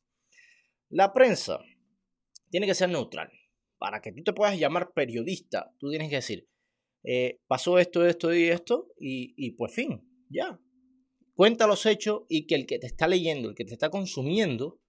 La 0.89 1.13
prensa 1.13 1.61
tiene 2.49 2.67
que 2.67 2.75
ser 2.75 2.89
neutral. 2.89 3.31
Para 3.79 4.01
que 4.01 4.13
tú 4.13 4.23
te 4.23 4.33
puedas 4.33 4.59
llamar 4.59 4.93
periodista, 4.93 5.75
tú 5.79 5.89
tienes 5.91 6.11
que 6.11 6.17
decir, 6.17 6.49
eh, 7.03 7.41
pasó 7.47 7.79
esto, 7.79 8.07
esto 8.07 8.33
y 8.35 8.45
esto, 8.45 8.89
y, 8.99 9.35
y 9.37 9.53
pues 9.53 9.73
fin, 9.73 10.07
ya. 10.29 10.61
Cuenta 11.35 11.67
los 11.67 11.87
hechos 11.87 12.23
y 12.29 12.47
que 12.47 12.55
el 12.55 12.67
que 12.67 12.79
te 12.79 12.87
está 12.87 13.09
leyendo, 13.09 13.49
el 13.49 13.55
que 13.55 13.65
te 13.65 13.73
está 13.73 13.89
consumiendo, 13.89 14.81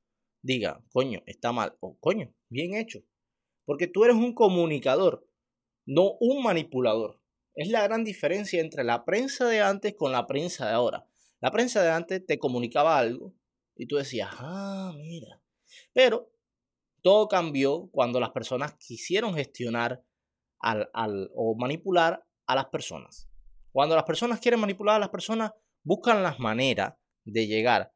diga, 0.41 0.83
coño, 0.91 1.23
está 1.25 1.51
mal, 1.51 1.77
o 1.79 1.97
coño, 1.99 2.35
bien 2.49 2.75
hecho. 2.75 2.99
Porque 3.65 3.87
tú 3.87 4.03
eres 4.03 4.17
un 4.17 4.33
comunicador, 4.33 5.25
no 5.85 6.17
un 6.19 6.43
manipulador. 6.43 7.20
Es 7.53 7.69
la 7.69 7.83
gran 7.83 8.03
diferencia 8.03 8.61
entre 8.61 8.83
la 8.83 9.03
prensa 9.03 9.47
de 9.47 9.61
antes 9.61 9.93
con 9.95 10.11
la 10.11 10.25
prensa 10.25 10.67
de 10.67 10.73
ahora. 10.73 11.05
La 11.41 11.51
prensa 11.51 11.81
de 11.81 11.91
antes 11.91 12.25
te 12.25 12.39
comunicaba 12.39 12.97
algo 12.97 13.33
y 13.75 13.87
tú 13.87 13.97
decías, 13.97 14.29
ah, 14.33 14.93
mira. 14.95 15.41
Pero 15.93 16.31
todo 17.01 17.27
cambió 17.27 17.89
cuando 17.91 18.19
las 18.19 18.29
personas 18.29 18.75
quisieron 18.75 19.33
gestionar 19.33 20.03
al, 20.59 21.31
o 21.35 21.55
manipular 21.55 22.23
a 22.45 22.55
las 22.55 22.67
personas. 22.67 23.27
Cuando 23.71 23.95
las 23.95 24.03
personas 24.03 24.39
quieren 24.39 24.59
manipular 24.59 24.95
a 24.95 24.99
las 24.99 25.09
personas, 25.09 25.51
buscan 25.83 26.21
las 26.23 26.39
maneras 26.39 26.93
de 27.25 27.47
llegar 27.47 27.93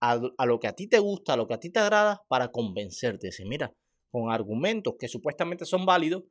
a, 0.00 0.20
a, 0.38 0.46
lo 0.46 0.58
que 0.58 0.68
a 0.68 0.74
ti 0.74 0.86
te 0.86 0.98
gusta, 0.98 1.34
a 1.34 1.36
lo 1.36 1.46
que 1.46 1.54
a 1.54 1.60
ti 1.60 1.70
te 1.70 1.80
agrada, 1.80 2.24
para 2.28 2.50
convencerte. 2.50 3.28
Dice, 3.28 3.44
mira, 3.44 3.74
con 4.10 4.30
argumentos 4.30 4.94
que 4.98 5.08
supuestamente 5.08 5.64
son 5.66 5.84
válidos, 5.84 6.24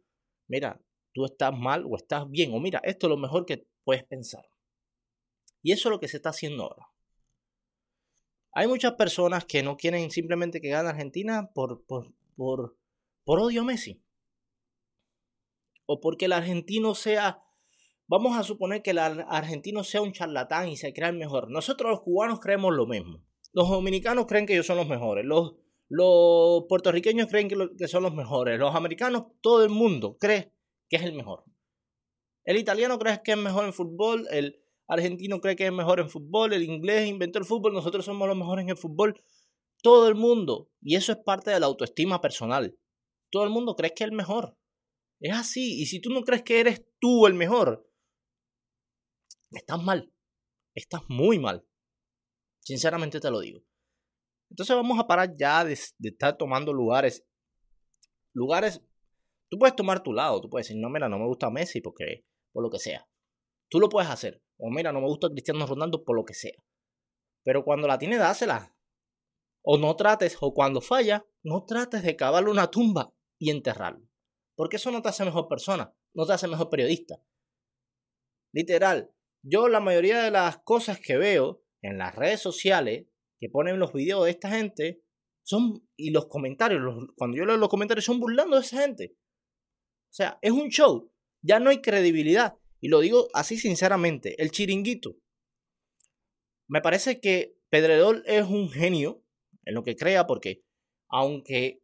mira, 0.48 0.82
tú 1.14 1.26
estás 1.26 1.58
mal 1.58 1.86
o 1.90 1.96
estás 1.96 2.30
bien, 2.30 2.54
o 2.54 2.60
mira, 2.60 2.80
esto 2.84 3.08
es 3.08 3.10
lo 3.10 3.18
mejor 3.18 3.46
que 3.46 3.68
puedes 3.84 4.04
pensar. 4.04 4.46
Y 5.62 5.72
eso 5.72 5.90
es 5.90 5.92
lo 5.92 6.00
que 6.00 6.08
se 6.08 6.18
está 6.18 6.30
haciendo 6.30 6.64
ahora. 6.64 6.88
Hay 8.54 8.68
muchas 8.68 8.94
personas 8.94 9.46
que 9.46 9.64
no 9.64 9.78
quieren 9.78 10.10
simplemente 10.12 10.62
que 10.62 10.70
gane 10.70 10.90
Argentina 10.90 11.52
por, 11.54 11.86
por, 11.86 12.14
por, 12.36 12.78
por 13.24 13.40
odio 13.40 13.62
a 13.62 13.66
Messi. 13.66 14.02
O 15.86 16.00
porque 16.00 16.26
el 16.26 16.34
argentino 16.34 16.96
sea, 16.96 17.44
vamos 18.08 18.36
a 18.36 18.44
suponer 18.44 18.82
que 18.82 18.92
el 18.92 18.98
argentino 18.98 19.84
sea 19.84 20.02
un 20.02 20.12
charlatán 20.12 20.70
y 20.70 20.78
se 20.78 20.94
crea 20.94 21.10
el 21.10 21.18
mejor. 21.18 21.52
Nosotros 21.52 21.92
los 21.92 22.02
cubanos 22.02 22.40
creemos 22.40 22.74
lo 22.74 22.88
mismo. 22.88 23.24
Los 23.54 23.70
dominicanos 23.70 24.26
creen 24.26 24.46
que 24.46 24.54
ellos 24.54 24.66
son 24.66 24.78
los 24.78 24.88
mejores. 24.88 25.24
Los, 25.24 25.56
los 25.88 26.66
puertorriqueños 26.68 27.28
creen 27.28 27.48
que, 27.48 27.70
que 27.78 27.88
son 27.88 28.04
los 28.04 28.14
mejores. 28.14 28.60
Los 28.60 28.76
americanos, 28.76 29.26
todo 29.42 29.64
el 29.64 29.70
mundo 29.70 30.18
cree 30.20 30.57
que 30.90 30.98
es 30.98 31.04
el 31.04 31.14
mejor. 31.14 31.44
El 32.46 32.58
italiano 32.58 32.98
cree 32.98 33.22
que 33.24 33.32
es 33.32 33.38
mejor 33.38 33.66
en 33.66 33.74
fútbol. 33.74 34.28
El, 34.32 34.62
argentino 34.88 35.42
cree 35.42 35.56
que 35.56 35.66
es 35.66 35.72
mejor 35.72 36.00
en 36.00 36.10
fútbol, 36.10 36.54
el 36.54 36.64
inglés 36.64 37.08
inventó 37.08 37.40
el 37.40 37.46
fútbol, 37.46 37.74
nosotros 37.74 38.06
somos 38.06 38.28
los 38.28 38.38
mejores 38.38 38.64
en 38.64 38.70
el 38.70 38.78
fútbol. 38.78 39.22
Todo 39.82 40.08
el 40.08 40.16
mundo, 40.16 40.72
y 40.82 40.96
eso 40.96 41.12
es 41.12 41.20
parte 41.20 41.52
de 41.52 41.60
la 41.60 41.68
autoestima 41.68 42.20
personal. 42.20 42.78
Todo 43.30 43.44
el 43.44 43.50
mundo 43.50 43.76
cree 43.76 43.94
que 43.94 44.04
es 44.04 44.10
el 44.10 44.16
mejor. 44.16 44.58
Es 45.20 45.36
así, 45.36 45.82
y 45.82 45.86
si 45.86 46.00
tú 46.00 46.10
no 46.10 46.24
crees 46.24 46.44
que 46.44 46.60
eres 46.60 46.86
tú 47.00 47.28
el 47.28 47.34
mejor, 47.34 47.90
estás 49.52 49.82
mal. 49.84 50.12
Estás 50.74 51.02
muy 51.10 51.38
mal. 51.38 51.66
Sinceramente 52.64 53.20
te 53.20 53.30
lo 53.30 53.40
digo. 53.40 53.64
Entonces 54.50 54.76
vamos 54.76 55.00
a 55.00 55.08
parar 55.08 55.36
ya 55.38 55.64
de, 55.64 55.78
de 55.98 56.10
estar 56.10 56.38
tomando 56.38 56.72
lugares. 56.72 57.26
Lugares. 58.34 58.82
Tú 59.50 59.58
puedes 59.58 59.76
tomar 59.76 60.04
tu 60.04 60.14
lado, 60.14 60.42
tú 60.42 60.50
puedes 60.50 60.68
decir, 60.68 60.82
no, 60.82 60.90
mira, 60.90 61.08
no 61.08 61.18
me 61.18 61.26
gusta 61.26 61.50
Messi 61.50 61.82
porque, 61.82 62.26
por 62.52 62.64
lo 62.64 62.70
que 62.70 62.80
sea. 62.80 63.08
Tú 63.70 63.80
lo 63.80 63.90
puedes 63.90 64.10
hacer. 64.10 64.42
O 64.58 64.70
mira, 64.70 64.92
no 64.92 65.02
me 65.02 65.08
gusta 65.08 65.30
Cristiano 65.30 65.66
Ronaldo 65.66 66.04
por 66.04 66.16
lo 66.16 66.26
que 66.26 66.34
sea. 66.34 66.58
Pero 67.44 67.64
cuando 67.64 67.88
la 67.88 67.98
tiene, 67.98 68.18
dásela. 68.18 68.76
O 69.64 69.78
no 69.78 69.96
trates, 69.96 70.38
o 70.42 70.54
cuando 70.54 70.82
falla, 70.82 71.26
no 71.44 71.66
trates 71.66 72.04
de 72.04 72.16
cavarle 72.16 72.50
una 72.50 72.72
tumba 72.72 73.14
y 73.40 73.52
enterrarlo. 73.52 74.08
Porque 74.56 74.78
eso 74.78 74.92
no 74.92 75.02
te 75.02 75.10
hace 75.10 75.24
mejor 75.24 75.48
persona, 75.48 75.94
no 76.14 76.26
te 76.26 76.34
hace 76.34 76.48
mejor 76.48 76.70
periodista. 76.70 77.22
Literal, 78.54 79.14
yo 79.44 79.68
la 79.68 79.80
mayoría 79.80 80.24
de 80.24 80.32
las 80.32 80.60
cosas 80.60 81.00
que 81.00 81.18
veo 81.18 81.64
en 81.82 81.98
las 81.98 82.16
redes 82.16 82.42
sociales 82.42 83.08
que 83.40 83.50
ponen 83.50 83.80
los 83.80 83.94
videos 83.94 84.26
de 84.26 84.32
esta 84.32 84.50
gente 84.50 85.04
son 85.44 85.88
y 85.96 86.12
los 86.12 86.28
comentarios, 86.28 86.82
cuando 87.16 87.38
yo 87.38 87.46
leo 87.46 87.58
los 87.58 87.70
comentarios 87.70 88.06
son 88.06 88.20
burlando 88.20 88.56
de 88.56 88.64
esa 88.64 88.82
gente. 88.82 89.16
O 90.10 90.14
sea, 90.14 90.40
es 90.42 90.52
un 90.52 90.70
show, 90.70 91.12
ya 91.42 91.60
no 91.60 91.70
hay 91.70 91.82
credibilidad. 91.82 92.58
Y 92.80 92.90
lo 92.90 93.00
digo 93.00 93.28
así 93.34 93.58
sinceramente, 93.58 94.42
el 94.42 94.52
chiringuito. 94.52 95.18
Me 96.68 96.82
parece 96.82 97.20
que 97.20 97.58
Pedredol 97.70 98.24
es 98.26 98.46
un 98.46 98.70
genio 98.70 99.24
en 99.66 99.76
lo 99.76 99.84
que 99.84 99.96
crea 99.96 100.28
porque 100.28 100.64
aunque 101.10 101.82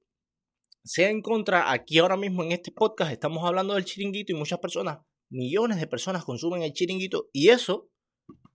sea 0.84 1.10
en 1.10 1.22
contra, 1.22 1.72
aquí 1.72 2.00
ahora 2.00 2.18
mismo 2.18 2.44
en 2.44 2.52
este 2.52 2.72
podcast 2.72 3.12
estamos 3.12 3.44
hablando 3.46 3.74
del 3.74 3.86
chiringuito 3.86 4.34
y 4.34 4.36
muchas 4.36 4.60
personas, 4.60 5.00
millones 5.30 5.80
de 5.80 5.88
personas 5.88 6.26
consumen 6.26 6.62
el 6.62 6.74
chiringuito 6.74 7.30
y 7.32 7.50
eso 7.50 7.90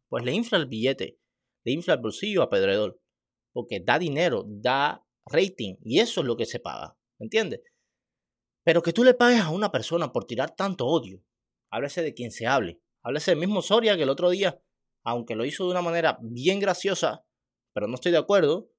pues 0.08 0.24
le 0.24 0.32
infla 0.32 0.58
el 0.58 0.66
billete, 0.66 1.18
le 1.64 1.72
infla 1.72 1.94
el 1.94 2.00
bolsillo 2.00 2.42
a 2.42 2.50
Pedredol 2.50 3.00
porque 3.52 3.80
da 3.80 3.98
dinero, 3.98 4.44
da 4.46 5.04
rating 5.26 5.76
y 5.82 6.00
eso 6.00 6.20
es 6.20 6.26
lo 6.26 6.36
que 6.36 6.46
se 6.46 6.60
paga, 6.60 6.96
¿me 7.18 7.24
entiendes? 7.24 7.60
Pero 8.68 8.82
que 8.82 8.92
tú 8.92 9.02
le 9.02 9.14
pagues 9.14 9.40
a 9.40 9.48
una 9.48 9.72
persona 9.72 10.12
por 10.12 10.26
tirar 10.26 10.54
tanto 10.54 10.84
odio, 10.84 11.24
háblese 11.70 12.02
de 12.02 12.12
quien 12.12 12.30
se 12.30 12.46
hable. 12.46 12.82
Háblese 13.02 13.30
del 13.30 13.40
mismo 13.40 13.62
Soria 13.62 13.96
que 13.96 14.02
el 14.02 14.10
otro 14.10 14.28
día, 14.28 14.62
aunque 15.04 15.34
lo 15.36 15.46
hizo 15.46 15.64
de 15.64 15.70
una 15.70 15.80
manera 15.80 16.18
bien 16.20 16.60
graciosa, 16.60 17.24
pero 17.72 17.86
no 17.86 17.94
estoy 17.94 18.12
de 18.12 18.18
acuerdo, 18.18 18.70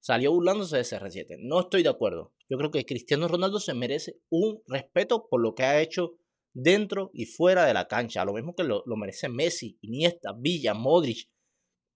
salió 0.00 0.32
burlándose 0.32 0.78
de 0.78 0.82
CR7. 0.82 1.36
No 1.38 1.60
estoy 1.60 1.84
de 1.84 1.90
acuerdo. 1.90 2.34
Yo 2.48 2.58
creo 2.58 2.72
que 2.72 2.84
Cristiano 2.84 3.28
Ronaldo 3.28 3.60
se 3.60 3.72
merece 3.72 4.18
un 4.30 4.64
respeto 4.66 5.28
por 5.28 5.40
lo 5.40 5.54
que 5.54 5.62
ha 5.62 5.80
hecho 5.80 6.18
dentro 6.52 7.12
y 7.14 7.26
fuera 7.26 7.66
de 7.66 7.74
la 7.74 7.86
cancha. 7.86 8.24
Lo 8.24 8.32
mismo 8.32 8.56
que 8.56 8.64
lo, 8.64 8.82
merece 8.96 9.28
Messi, 9.28 9.78
Iniesta, 9.80 10.32
Villa, 10.36 10.74
Modric, 10.74 11.30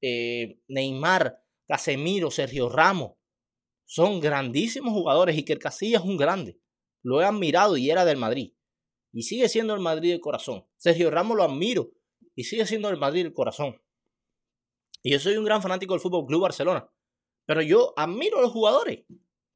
eh, 0.01 0.61
Neymar, 0.69 1.43
Casemiro, 1.67 2.31
Sergio 2.31 2.69
Ramos. 2.69 3.15
Son 3.87 4.21
grandísimos 4.21 4.93
jugadores 4.93 5.37
y 5.37 5.45
que 5.45 5.55
el 5.55 5.59
Casillas 5.59 6.03
es 6.03 6.09
un 6.09 6.17
grande. 6.17 6.60
Lo 7.03 7.21
he 7.21 7.25
admirado 7.25 7.77
y 7.77 7.91
era 7.91 8.05
del 8.05 8.17
Madrid 8.17 8.53
y 9.13 9.23
sigue 9.23 9.49
siendo 9.49 9.75
el 9.75 9.81
Madrid 9.81 10.11
del 10.13 10.21
corazón. 10.21 10.67
Sergio 10.77 11.11
Ramos 11.11 11.37
lo 11.37 11.43
admiro 11.43 11.91
y 12.35 12.45
sigue 12.45 12.67
siendo 12.67 12.89
el 12.89 12.97
Madrid 12.97 13.25
del 13.25 13.33
corazón. 13.33 13.83
Y 15.03 15.13
yo 15.13 15.19
soy 15.19 15.37
un 15.37 15.45
gran 15.45 15.63
fanático 15.63 15.95
del 15.95 16.01
Fútbol 16.01 16.27
Club 16.27 16.43
Barcelona, 16.43 16.91
pero 17.47 17.63
yo 17.63 17.95
admiro 17.97 18.39
a 18.39 18.43
los 18.43 18.53
jugadores 18.53 19.05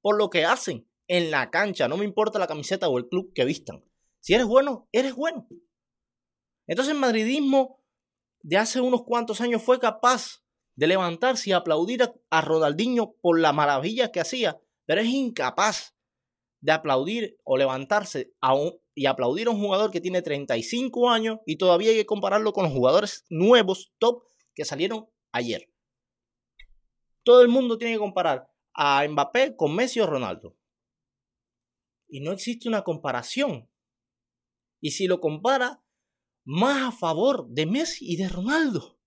por 0.01 0.17
lo 0.17 0.31
que 0.31 0.45
hacen 0.45 0.89
en 1.07 1.31
la 1.31 1.51
cancha, 1.51 1.87
no 1.87 1.97
me 1.97 2.05
importa 2.05 2.39
la 2.39 2.47
camiseta 2.47 2.89
o 2.89 2.99
el 2.99 3.09
club 3.09 3.33
que 3.35 3.45
vistan. 3.45 3.85
Si 4.21 4.35
eres 4.35 4.47
bueno, 4.47 4.89
eres 4.91 5.15
bueno. 5.15 5.47
Entonces 6.67 6.95
el 6.95 7.01
madridismo 7.01 7.83
de 8.41 8.57
hace 8.57 8.81
unos 8.81 9.05
cuantos 9.05 9.41
años 9.41 9.63
fue 9.63 9.79
capaz 9.79 10.43
de 10.77 10.87
levantarse 10.87 11.51
y 11.51 11.53
aplaudir 11.53 12.03
a, 12.03 12.15
a 12.31 12.41
Ronaldinho 12.41 13.15
por 13.21 13.39
la 13.39 13.53
maravilla 13.53 14.11
que 14.11 14.21
hacía, 14.21 14.61
pero 14.87 15.03
es 15.03 15.09
incapaz 15.09 15.94
de 16.65 16.73
aplaudir 16.73 17.39
o 17.45 17.59
levantarse 17.59 18.33
a 18.41 18.55
un, 18.55 18.81
y 18.95 19.05
aplaudir 19.05 19.49
a 19.49 19.51
un 19.51 19.61
jugador 19.61 19.91
que 19.91 20.01
tiene 20.01 20.23
35 20.23 21.11
años 21.11 21.41
y 21.45 21.57
todavía 21.57 21.91
hay 21.91 21.97
que 21.97 22.07
compararlo 22.07 22.55
con 22.55 22.65
los 22.65 22.73
jugadores 22.73 23.27
nuevos, 23.29 23.93
top, 23.99 24.23
que 24.55 24.65
salieron 24.65 25.07
ayer. 25.31 25.71
Todo 27.23 27.43
el 27.43 27.49
mundo 27.49 27.77
tiene 27.77 27.93
que 27.93 27.99
comparar 27.99 28.51
a 28.73 29.07
Mbappé 29.07 29.57
con 29.57 29.77
Messi 29.77 30.01
o 30.01 30.07
Ronaldo. 30.07 30.57
Y 32.09 32.21
no 32.21 32.33
existe 32.33 32.67
una 32.67 32.83
comparación. 32.83 33.69
Y 34.81 34.93
si 34.93 35.07
lo 35.07 35.21
compara, 35.21 35.85
más 36.45 36.95
a 36.95 36.97
favor 36.97 37.47
de 37.49 37.67
Messi 37.67 38.11
y 38.11 38.17
de 38.17 38.31
Ronaldo, 38.31 38.99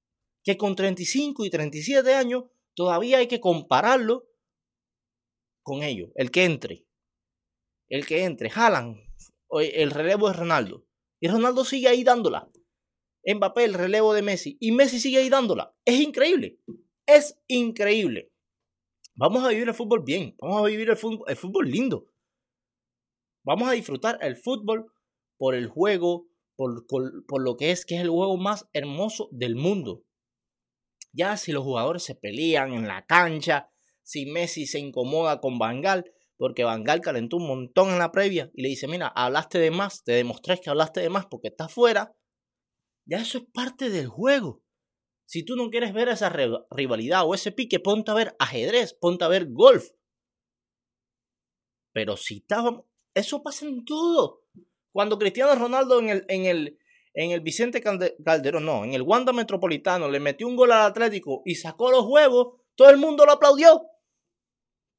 que 0.44 0.58
con 0.58 0.76
35 0.76 1.44
y 1.44 1.50
37 1.50 2.14
años 2.14 2.44
todavía 2.76 3.18
hay 3.18 3.28
que 3.28 3.40
compararlo 3.40 4.30
con 5.64 5.82
ellos, 5.82 6.12
el 6.14 6.30
que 6.30 6.46
entre. 6.46 6.87
El 7.90 8.06
que 8.06 8.24
entre, 8.24 8.50
jalan 8.50 9.08
el 9.52 9.92
relevo 9.92 10.30
es 10.30 10.36
Ronaldo. 10.36 10.86
Y 11.20 11.28
Ronaldo 11.28 11.66
sigue 11.66 11.88
ahí 11.88 12.04
dándola. 12.04 12.50
Mbappé 13.26 13.66
el 13.66 13.74
relevo 13.74 14.14
de 14.14 14.22
Messi 14.22 14.58
y 14.60 14.72
Messi 14.72 15.00
sigue 15.00 15.20
ahí 15.20 15.30
dándola. 15.30 15.76
Es 15.86 16.00
increíble. 16.00 16.60
Es 17.06 17.40
increíble. 17.48 18.32
Vamos 19.16 19.44
a 19.44 19.50
vivir 19.50 19.68
el 19.68 19.74
fútbol 19.74 20.04
bien. 20.04 20.36
Vamos 20.40 20.62
a 20.62 20.66
vivir 20.66 20.90
el 20.90 20.98
fútbol, 20.98 21.70
lindo. 21.70 22.08
Vamos 23.44 23.68
a 23.68 23.72
disfrutar 23.72 24.20
el 24.22 24.36
fútbol 24.36 24.92
por 25.38 25.56
el 25.56 25.68
juego, 25.68 26.28
por, 26.56 26.86
por, 26.88 27.42
lo 27.42 27.58
que 27.58 27.72
es, 27.72 27.86
que 27.86 27.96
es 27.96 28.02
el 28.02 28.10
juego 28.10 28.38
más 28.38 28.68
hermoso 28.74 29.30
del 29.32 29.56
mundo. 29.56 30.04
Ya 31.14 31.36
si 31.38 31.52
los 31.52 31.64
jugadores 31.64 32.04
se 32.04 32.16
pelean 32.16 32.74
en 32.74 32.88
la 32.88 33.06
cancha, 33.06 33.72
si 34.04 34.26
Messi 34.26 34.68
se 34.68 34.80
incomoda 34.80 35.40
con 35.40 35.58
Bangal, 35.58 36.14
porque 36.38 36.64
Bangal 36.64 37.02
calentó 37.02 37.38
un 37.38 37.48
montón 37.48 37.90
en 37.90 38.00
la 38.00 38.12
previa 38.12 38.52
y 38.54 38.62
le 38.62 38.70
dice, 38.70 38.88
mira, 38.88 39.08
hablaste 39.08 39.60
de 39.60 39.72
más, 39.72 40.04
te 40.04 40.14
demostré 40.14 40.60
que 40.60 40.70
hablaste 40.70 41.02
de 41.02 41.10
más 41.10 41.26
porque 41.26 41.50
estás 41.50 41.74
fuera, 41.74 42.16
ya 43.06 43.20
eso 43.20 43.40
es 43.40 43.46
parte 43.52 43.90
del 43.90 44.08
juego. 44.08 44.62
Si 45.26 45.44
tú 45.44 45.56
no 45.56 45.70
quieres 45.70 45.94
ver 45.94 46.08
esa 46.10 46.30
rivalidad 46.72 47.24
o 47.26 47.34
ese 47.34 47.52
pique, 47.52 47.80
ponte 47.80 48.12
a 48.12 48.14
ver 48.14 48.36
ajedrez, 48.40 48.94
ponte 48.94 49.26
a 49.26 49.28
ver 49.28 49.48
golf. 49.50 49.90
Pero 51.92 52.16
si 52.16 52.38
estábamos, 52.38 52.86
eso 53.14 53.42
pasa 53.42 53.66
en 53.66 53.84
todo. 53.84 54.44
Cuando 54.92 55.18
Cristiano 55.18 55.56
Ronaldo 55.56 56.00
en 56.00 56.10
el, 56.10 56.26
en 56.30 56.46
el, 56.46 56.80
en 57.14 57.32
el 57.32 57.42
Vicente 57.42 57.82
Calderón, 57.82 58.66
no, 58.66 58.86
en 58.86 58.94
el 58.94 59.02
Wanda 59.02 59.34
Metropolitano 59.34 60.10
le 60.10 60.20
metió 60.20 60.48
un 60.48 60.56
gol 60.56 60.72
al 60.72 60.92
Atlético 60.92 61.42
y 61.46 61.56
sacó 61.56 61.92
los 61.92 62.06
huevos, 62.06 62.62
todo 62.76 62.90
el 62.90 62.98
mundo 62.98 63.26
lo 63.26 63.34
aplaudió. 63.34 63.82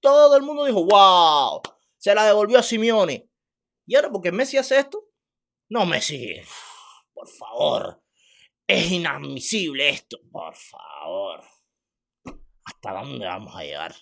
Todo 0.00 0.36
el 0.36 0.42
mundo 0.42 0.64
dijo, 0.64 0.84
wow, 0.84 1.60
se 1.96 2.14
la 2.14 2.24
devolvió 2.24 2.58
a 2.58 2.62
Simeone. 2.62 3.28
¿Y 3.86 3.96
ahora 3.96 4.10
porque 4.10 4.32
Messi 4.32 4.56
hace 4.56 4.78
esto? 4.78 5.04
No, 5.68 5.86
Messi, 5.86 6.36
por 7.12 7.28
favor, 7.28 8.02
es 8.66 8.92
inadmisible 8.92 9.88
esto, 9.88 10.18
por 10.30 10.54
favor. 10.54 11.42
¿Hasta 12.64 12.92
dónde 12.92 13.26
vamos 13.26 13.54
a 13.56 13.62
llegar? 13.62 13.94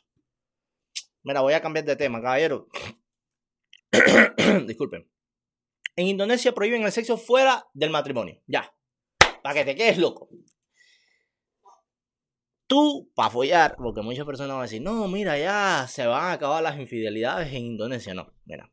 Mira, 1.23 1.41
voy 1.41 1.55
a 1.55 1.63
cambiar 1.63 1.85
de 1.85 1.97
tema, 1.97 2.21
caballero. 2.21 2.69
Disculpen. 4.67 5.11
En 5.97 6.09
Indonesia 6.09 6.53
prohíben 6.53 6.83
el 6.83 6.93
sexo 6.93 7.17
fuera 7.17 7.67
del 7.73 7.91
matrimonio. 7.91 8.43
Ya. 8.47 8.73
Para 9.43 9.55
que 9.55 9.65
te 9.65 9.75
quedes 9.75 9.99
loco. 9.99 10.29
Tú, 12.77 13.11
para 13.15 13.31
follar, 13.31 13.75
porque 13.79 14.03
muchas 14.03 14.27
personas 14.27 14.51
van 14.51 14.59
a 14.59 14.65
decir, 14.65 14.83
no, 14.83 15.09
mira, 15.09 15.39
ya 15.39 15.87
se 15.89 16.07
van 16.07 16.25
a 16.25 16.33
acabar 16.33 16.63
las 16.63 16.79
infidelidades 16.79 17.49
en 17.55 17.65
Indonesia. 17.65 18.13
No, 18.13 18.35
mira. 18.45 18.69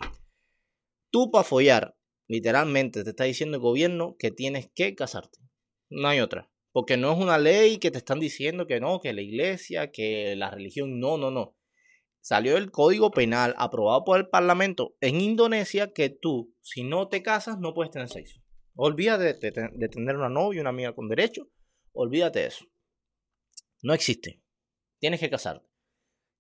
Tú, 1.10 1.32
para 1.32 1.46
follar, 1.46 1.96
literalmente 2.28 3.06
te 3.06 3.12
está 3.12 3.24
diciendo 3.24 3.56
el 3.56 3.62
gobierno 3.62 4.18
que 4.20 4.30
tienes 4.30 4.70
que 4.76 4.94
casarte. 4.94 5.40
No 5.90 6.10
hay 6.10 6.20
otra. 6.20 6.52
Porque 6.74 6.98
no 6.98 7.14
es 7.14 7.18
una 7.18 7.38
ley 7.38 7.78
que 7.78 7.92
te 7.92 8.00
están 8.00 8.20
diciendo 8.20 8.68
que 8.68 8.82
no, 8.82 9.00
que 9.00 9.14
la 9.14 9.22
iglesia, 9.22 9.90
que 9.90 10.36
la 10.36 10.52
religión. 10.52 11.00
No, 11.00 11.18
no, 11.18 11.32
no 11.32 11.56
salió 12.20 12.58
el 12.58 12.72
Código 12.72 13.12
Penal 13.12 13.56
aprobado 13.58 14.04
por 14.04 14.18
el 14.20 14.28
Parlamento 14.28 14.98
en 15.00 15.22
Indonesia 15.22 15.94
que 15.94 16.10
tú, 16.10 16.54
si 16.62 16.84
no 16.84 17.08
te 17.08 17.24
casas, 17.24 17.58
no 17.58 17.74
puedes 17.74 17.92
tener 17.92 18.10
sexo. 18.10 18.42
Olvídate 18.76 19.52
de, 19.52 19.88
tener 19.88 20.18
una 20.18 20.28
novia, 20.28 20.60
una 20.60 20.72
amiga 20.72 20.94
con 20.94 21.08
derecho. 21.08 21.48
Olvídate 21.94 22.40
de 22.40 22.48
eso. 22.48 22.66
No 23.84 23.94
existe. 23.94 24.42
Tienes 25.00 25.20
que 25.20 25.30
casarte. 25.30 25.70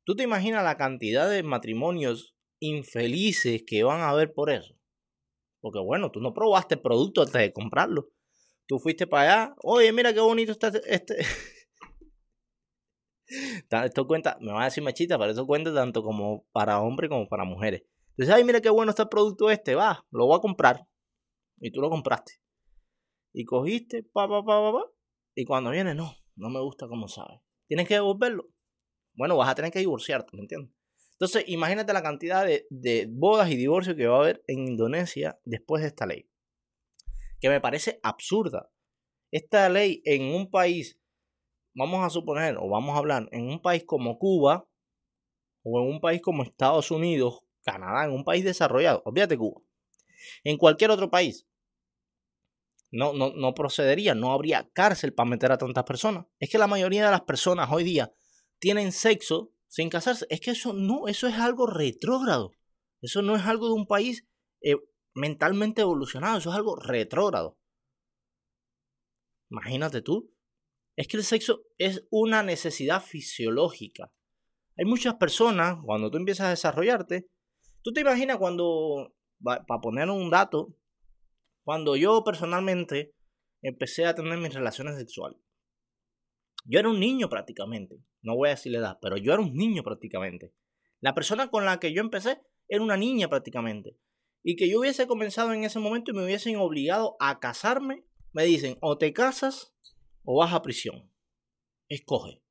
¿Tú 0.05 0.15
te 0.15 0.23
imaginas 0.23 0.63
la 0.63 0.77
cantidad 0.77 1.29
de 1.29 1.43
matrimonios 1.43 2.35
infelices 2.59 3.63
que 3.67 3.83
van 3.83 3.99
a 3.99 4.09
haber 4.09 4.33
por 4.33 4.49
eso? 4.49 4.75
Porque 5.59 5.79
bueno, 5.79 6.09
tú 6.11 6.21
no 6.21 6.33
probaste 6.33 6.75
el 6.75 6.81
producto 6.81 7.21
antes 7.21 7.41
de 7.41 7.53
comprarlo. 7.53 8.09
Tú 8.65 8.79
fuiste 8.79 9.07
para 9.07 9.43
allá. 9.43 9.55
Oye, 9.61 9.91
mira 9.91 10.13
qué 10.13 10.21
bonito 10.21 10.53
está 10.53 10.71
este. 10.85 11.17
Esto 13.85 14.07
cuenta, 14.07 14.37
me 14.39 14.53
va 14.53 14.61
a 14.61 14.65
decir 14.65 14.83
machita, 14.83 15.17
pero 15.17 15.31
eso 15.31 15.45
cuenta 15.45 15.73
tanto 15.73 16.01
como 16.01 16.45
para 16.51 16.79
hombres 16.79 17.09
como 17.09 17.27
para 17.27 17.43
mujeres. 17.43 17.83
Entonces, 18.11 18.35
ay, 18.35 18.43
mira 18.43 18.61
qué 18.61 18.69
bueno 18.69 18.91
está 18.91 19.03
el 19.03 19.09
producto 19.09 19.49
este, 19.49 19.75
va, 19.75 20.05
lo 20.11 20.27
voy 20.27 20.37
a 20.37 20.41
comprar. 20.41 20.87
Y 21.59 21.71
tú 21.71 21.81
lo 21.81 21.89
compraste. 21.89 22.33
Y 23.33 23.43
cogiste, 23.45 24.03
pa, 24.03 24.27
pa, 24.27 24.45
pa, 24.45 24.61
pa, 24.61 24.71
pa. 24.71 24.91
Y 25.35 25.45
cuando 25.45 25.71
viene, 25.71 25.95
no, 25.95 26.15
no 26.35 26.49
me 26.49 26.59
gusta 26.59 26.87
como 26.87 27.07
sabe. 27.07 27.41
Tienes 27.67 27.87
que 27.87 27.95
devolverlo. 27.95 28.49
Bueno, 29.15 29.37
vas 29.37 29.49
a 29.49 29.55
tener 29.55 29.71
que 29.71 29.79
divorciarte, 29.79 30.35
¿me 30.35 30.41
entiendes? 30.41 30.73
Entonces, 31.11 31.45
imagínate 31.47 31.93
la 31.93 32.01
cantidad 32.01 32.45
de, 32.45 32.65
de 32.69 33.07
bodas 33.09 33.49
y 33.49 33.55
divorcios 33.55 33.95
que 33.95 34.07
va 34.07 34.17
a 34.17 34.21
haber 34.21 34.43
en 34.47 34.67
Indonesia 34.67 35.39
después 35.45 35.81
de 35.81 35.89
esta 35.89 36.05
ley. 36.05 36.27
Que 37.39 37.49
me 37.49 37.61
parece 37.61 37.99
absurda. 38.03 38.71
Esta 39.31 39.69
ley 39.69 40.01
en 40.05 40.23
un 40.33 40.49
país 40.49 40.99
vamos 41.75 42.05
a 42.05 42.09
suponer 42.09 42.57
o 42.57 42.69
vamos 42.69 42.95
a 42.95 42.99
hablar 42.99 43.27
en 43.31 43.47
un 43.47 43.61
país 43.61 43.83
como 43.85 44.17
Cuba 44.17 44.67
o 45.63 45.79
en 45.81 45.87
un 45.87 46.01
país 46.01 46.21
como 46.21 46.43
Estados 46.43 46.91
Unidos, 46.91 47.41
Canadá, 47.63 48.05
en 48.05 48.11
un 48.11 48.23
país 48.23 48.43
desarrollado, 48.43 49.01
olvídate 49.05 49.37
Cuba, 49.37 49.61
en 50.43 50.57
cualquier 50.57 50.91
otro 50.91 51.09
país, 51.09 51.47
no, 52.93 53.11
no, 53.11 53.31
no 53.31 53.55
procedería, 53.55 54.13
no 54.13 54.33
habría 54.33 54.69
cárcel 54.71 55.13
para 55.13 55.27
meter 55.27 55.51
a 55.51 55.57
tantas 55.57 55.83
personas. 55.83 56.27
Es 56.39 56.49
que 56.49 56.59
la 56.59 56.67
mayoría 56.67 57.05
de 57.05 57.11
las 57.11 57.21
personas 57.21 57.69
hoy 57.71 57.83
día 57.83 58.13
tienen 58.59 58.91
sexo 58.91 59.51
sin 59.67 59.89
casarse. 59.89 60.27
Es 60.29 60.39
que 60.39 60.51
eso 60.51 60.73
no, 60.73 61.07
eso 61.07 61.27
es 61.27 61.33
algo 61.33 61.65
retrógrado. 61.65 62.51
Eso 63.01 63.23
no 63.23 63.35
es 63.35 63.45
algo 63.47 63.67
de 63.67 63.73
un 63.73 63.87
país 63.87 64.27
eh, 64.61 64.75
mentalmente 65.15 65.81
evolucionado, 65.81 66.37
eso 66.37 66.51
es 66.51 66.55
algo 66.55 66.75
retrógrado. 66.75 67.57
Imagínate 69.49 70.03
tú, 70.03 70.31
es 70.95 71.07
que 71.07 71.17
el 71.17 71.23
sexo 71.23 71.63
es 71.79 72.05
una 72.11 72.43
necesidad 72.43 73.01
fisiológica. 73.01 74.13
Hay 74.77 74.85
muchas 74.85 75.15
personas, 75.15 75.79
cuando 75.83 76.11
tú 76.11 76.17
empiezas 76.17 76.45
a 76.45 76.51
desarrollarte, 76.51 77.27
tú 77.81 77.91
te 77.91 78.01
imaginas 78.01 78.37
cuando, 78.37 79.15
para 79.41 79.81
poner 79.81 80.09
un 80.11 80.29
dato, 80.29 80.75
cuando 81.63 81.95
yo 81.95 82.23
personalmente 82.23 83.15
empecé 83.61 84.05
a 84.05 84.15
tener 84.15 84.37
mis 84.37 84.53
relaciones 84.53 84.97
sexuales. 84.97 85.39
Yo 86.65 86.79
era 86.79 86.89
un 86.89 86.99
niño 86.99 87.29
prácticamente, 87.29 87.97
no 88.21 88.35
voy 88.35 88.49
a 88.49 88.51
decir 88.51 88.71
la 88.71 88.79
edad, 88.79 88.99
pero 89.01 89.17
yo 89.17 89.33
era 89.33 89.41
un 89.41 89.53
niño 89.53 89.83
prácticamente. 89.83 90.53
La 90.99 91.13
persona 91.13 91.49
con 91.49 91.65
la 91.65 91.79
que 91.79 91.93
yo 91.93 92.01
empecé 92.01 92.41
era 92.67 92.81
una 92.81 92.95
niña 92.95 93.27
prácticamente. 93.27 93.97
Y 94.43 94.55
que 94.55 94.69
yo 94.69 94.79
hubiese 94.79 95.07
comenzado 95.07 95.53
en 95.53 95.63
ese 95.63 95.79
momento 95.79 96.11
y 96.11 96.13
me 96.13 96.23
hubiesen 96.23 96.55
obligado 96.57 97.15
a 97.19 97.39
casarme, 97.39 98.05
me 98.31 98.43
dicen, 98.43 98.77
o 98.81 98.97
te 98.97 99.13
casas 99.13 99.73
o 100.23 100.39
vas 100.39 100.53
a 100.53 100.61
prisión. 100.61 101.11
Escoge. 101.89 102.41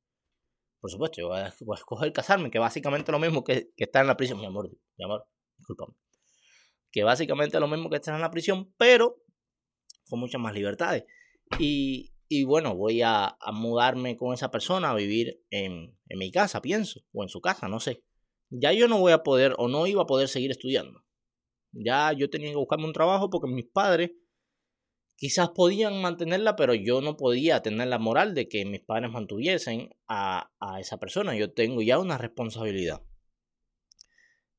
Por 0.81 0.91
supuesto, 0.91 1.21
yo 1.21 1.29
voy 1.29 1.41
a, 1.41 1.49
escoger 1.49 2.13
casarme, 2.13 2.51
que 2.51 2.59
básicamente 2.59 3.13
lo 3.13 3.19
mismo 3.19 3.45
que, 3.45 3.73
que 3.77 3.85
estar 3.85 4.03
en 4.03 4.09
la 4.09 4.17
prisión. 4.17 4.41
Mi 4.41 4.47
amor, 4.47 4.71
mi 4.97 5.05
amor, 5.05 5.27
discúlpame. 5.57 5.95
Que 6.93 7.03
básicamente 7.03 7.57
es 7.57 7.61
lo 7.61 7.69
mismo 7.69 7.91
que 7.91 7.97
estar 7.97 8.15
en 8.15 8.21
la 8.21 8.31
prisión, 8.31 8.73
pero 8.77 9.23
con 10.09 10.21
muchas 10.21 10.41
más 10.41 10.55
libertades. 10.55 11.05
Y, 11.59 12.13
y 12.29 12.45
bueno, 12.45 12.77
voy 12.77 13.03
a, 13.03 13.37
a, 13.41 13.53
mudarme 13.53 14.17
con 14.17 14.35
esa 14.35 14.51
persona 14.51 14.91
a 14.91 14.95
vivir 14.95 15.43
en, 15.51 15.99
en 16.09 16.19
mi 16.19 16.31
casa, 16.31 16.63
pienso, 16.63 17.01
o 17.13 17.23
en 17.23 17.29
su 17.29 17.41
casa, 17.41 17.69
no 17.69 17.81
sé. 17.81 18.05
Ya 18.51 18.73
yo 18.73 18.87
no 18.87 19.01
voy 19.01 19.13
a 19.13 19.23
poder 19.23 19.55
o 19.57 19.69
no 19.69 19.87
iba 19.87 20.03
a 20.03 20.07
poder 20.07 20.29
seguir 20.29 20.51
estudiando. 20.51 21.03
Ya 21.73 22.13
yo 22.13 22.29
tenía 22.29 22.51
que 22.51 22.57
buscarme 22.57 22.85
un 22.85 22.93
trabajo 22.93 23.31
porque 23.31 23.51
mis 23.51 23.65
padres 23.65 24.11
quizás 25.17 25.51
podían 25.51 26.03
mantenerla, 26.03 26.57
pero 26.57 26.75
yo 26.75 27.01
no 27.01 27.17
podía 27.17 27.63
tener 27.63 27.89
la 27.89 27.99
moral 27.99 28.35
de 28.35 28.49
que 28.49 28.65
mis 28.65 28.81
padres 28.81 29.11
mantuviesen 29.11 29.91
a, 30.09 30.51
esa 30.81 30.99
persona. 30.99 31.37
Yo 31.37 31.53
tengo 31.53 31.81
ya 31.81 31.99
una 31.99 32.19
responsabilidad. 32.19 33.03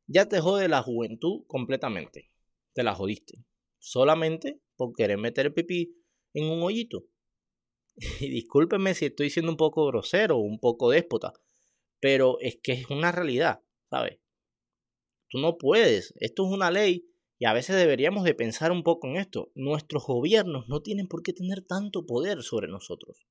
Ya 0.08 0.28
te 0.28 0.40
jode 0.40 0.68
la 0.68 0.84
juventud 0.84 1.44
completamente. 1.48 2.30
Te 2.74 2.84
la 2.84 2.96
jodiste. 2.96 3.46
Solamente 3.80 4.60
por 4.76 4.94
querer 4.94 5.18
meter 5.18 5.48
el 5.48 5.54
pipí 5.54 5.96
en 6.34 6.46
un 6.46 6.62
hoyito. 6.64 7.06
Y 8.20 8.30
discúlpeme 8.30 8.94
si 8.96 9.06
estoy 9.06 9.30
siendo 9.30 9.52
un 9.52 9.58
poco 9.58 9.86
grosero, 9.86 10.38
un 10.38 10.60
poco 10.60 10.90
déspota, 10.90 11.34
pero 12.00 12.40
es 12.40 12.58
que 12.62 12.74
es 12.74 12.90
una 12.90 13.12
realidad, 13.12 13.62
¿sabes? 13.90 14.20
Tú 15.30 15.40
no 15.40 15.58
puedes. 15.58 16.14
Esto 16.18 16.46
es 16.46 16.54
una 16.54 16.72
ley 16.72 17.06
y 17.40 17.46
a 17.46 17.54
veces 17.54 17.76
deberíamos 17.76 18.24
de 18.24 18.34
pensar 18.34 18.72
un 18.72 18.84
poco 18.84 19.08
en 19.08 19.18
esto. 19.18 19.52
Nuestros 19.56 20.06
gobiernos 20.06 20.68
no 20.68 20.82
tienen 20.82 21.08
por 21.08 21.24
qué 21.24 21.34
tener 21.34 21.62
tanto 21.62 22.06
poder 22.06 22.44
sobre 22.44 22.68
nosotros. 22.68 23.26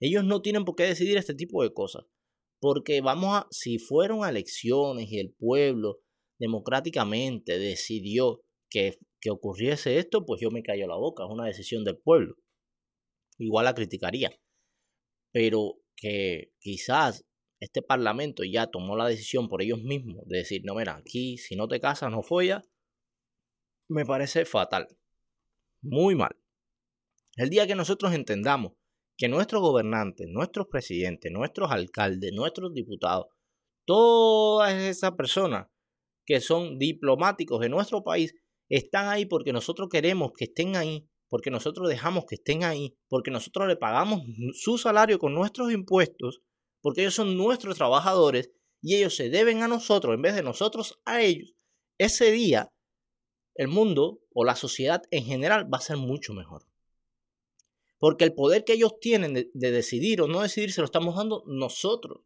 Ellos 0.00 0.24
no 0.24 0.42
tienen 0.42 0.64
por 0.64 0.76
qué 0.76 0.84
decidir 0.84 1.16
este 1.16 1.34
tipo 1.34 1.62
de 1.62 1.72
cosas. 1.72 2.04
Porque 2.64 3.02
vamos 3.02 3.36
a, 3.36 3.46
si 3.50 3.78
fueron 3.78 4.26
elecciones 4.26 5.12
y 5.12 5.18
el 5.18 5.34
pueblo 5.34 6.00
democráticamente 6.38 7.58
decidió 7.58 8.40
que, 8.70 8.96
que 9.20 9.28
ocurriese 9.28 9.98
esto, 9.98 10.24
pues 10.24 10.40
yo 10.40 10.50
me 10.50 10.62
callo 10.62 10.86
la 10.86 10.96
boca. 10.96 11.24
Es 11.24 11.30
una 11.30 11.44
decisión 11.44 11.84
del 11.84 11.98
pueblo. 11.98 12.36
Igual 13.36 13.66
la 13.66 13.74
criticaría. 13.74 14.32
Pero 15.30 15.74
que 15.94 16.54
quizás 16.58 17.26
este 17.60 17.82
parlamento 17.82 18.44
ya 18.44 18.68
tomó 18.68 18.96
la 18.96 19.08
decisión 19.08 19.50
por 19.50 19.60
ellos 19.60 19.82
mismos 19.82 20.26
de 20.26 20.38
decir, 20.38 20.62
no, 20.64 20.74
mira, 20.74 20.96
aquí 20.96 21.36
si 21.36 21.56
no 21.56 21.68
te 21.68 21.80
casas, 21.80 22.10
no 22.10 22.22
follas, 22.22 22.66
me 23.90 24.06
parece 24.06 24.46
fatal. 24.46 24.88
Muy 25.82 26.14
mal. 26.14 26.34
El 27.36 27.50
día 27.50 27.66
que 27.66 27.74
nosotros 27.74 28.14
entendamos 28.14 28.72
que 29.16 29.28
nuestros 29.28 29.62
gobernantes, 29.62 30.28
nuestros 30.28 30.66
presidentes, 30.66 31.30
nuestros 31.32 31.70
alcaldes, 31.70 32.32
nuestros 32.32 32.72
diputados, 32.74 33.26
todas 33.84 34.74
esas 34.74 35.12
personas 35.12 35.66
que 36.26 36.40
son 36.40 36.78
diplomáticos 36.78 37.60
de 37.60 37.68
nuestro 37.68 38.02
país, 38.02 38.34
están 38.68 39.08
ahí 39.08 39.26
porque 39.26 39.52
nosotros 39.52 39.88
queremos 39.90 40.32
que 40.36 40.44
estén 40.44 40.76
ahí, 40.76 41.06
porque 41.28 41.50
nosotros 41.50 41.88
dejamos 41.88 42.24
que 42.26 42.36
estén 42.36 42.64
ahí, 42.64 42.96
porque 43.08 43.30
nosotros 43.30 43.68
le 43.68 43.76
pagamos 43.76 44.22
su 44.54 44.78
salario 44.78 45.18
con 45.18 45.34
nuestros 45.34 45.72
impuestos, 45.72 46.40
porque 46.80 47.02
ellos 47.02 47.14
son 47.14 47.36
nuestros 47.36 47.76
trabajadores 47.76 48.50
y 48.80 48.96
ellos 48.96 49.16
se 49.16 49.30
deben 49.30 49.62
a 49.62 49.68
nosotros 49.68 50.14
en 50.14 50.22
vez 50.22 50.34
de 50.34 50.42
nosotros 50.42 51.00
a 51.04 51.22
ellos. 51.22 51.54
Ese 51.98 52.30
día, 52.32 52.68
el 53.54 53.68
mundo 53.68 54.20
o 54.32 54.44
la 54.44 54.56
sociedad 54.56 55.02
en 55.10 55.24
general 55.24 55.72
va 55.72 55.78
a 55.78 55.82
ser 55.82 55.96
mucho 55.96 56.34
mejor. 56.34 56.66
Porque 57.98 58.24
el 58.24 58.34
poder 58.34 58.64
que 58.64 58.74
ellos 58.74 58.98
tienen 59.00 59.34
de, 59.34 59.50
decidir 59.52 60.20
o 60.20 60.28
no 60.28 60.42
decidir 60.42 60.72
se 60.72 60.80
lo 60.80 60.86
estamos 60.86 61.16
dando 61.16 61.44
nosotros. 61.46 62.22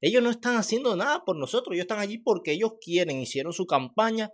Ellos 0.00 0.22
no 0.22 0.30
están 0.30 0.56
haciendo 0.56 0.96
nada 0.96 1.24
por 1.24 1.36
nosotros, 1.36 1.74
ellos 1.74 1.84
están 1.84 2.00
allí 2.00 2.18
porque 2.18 2.52
ellos 2.52 2.74
quieren, 2.80 3.20
hicieron 3.20 3.52
su 3.52 3.66
campaña, 3.66 4.30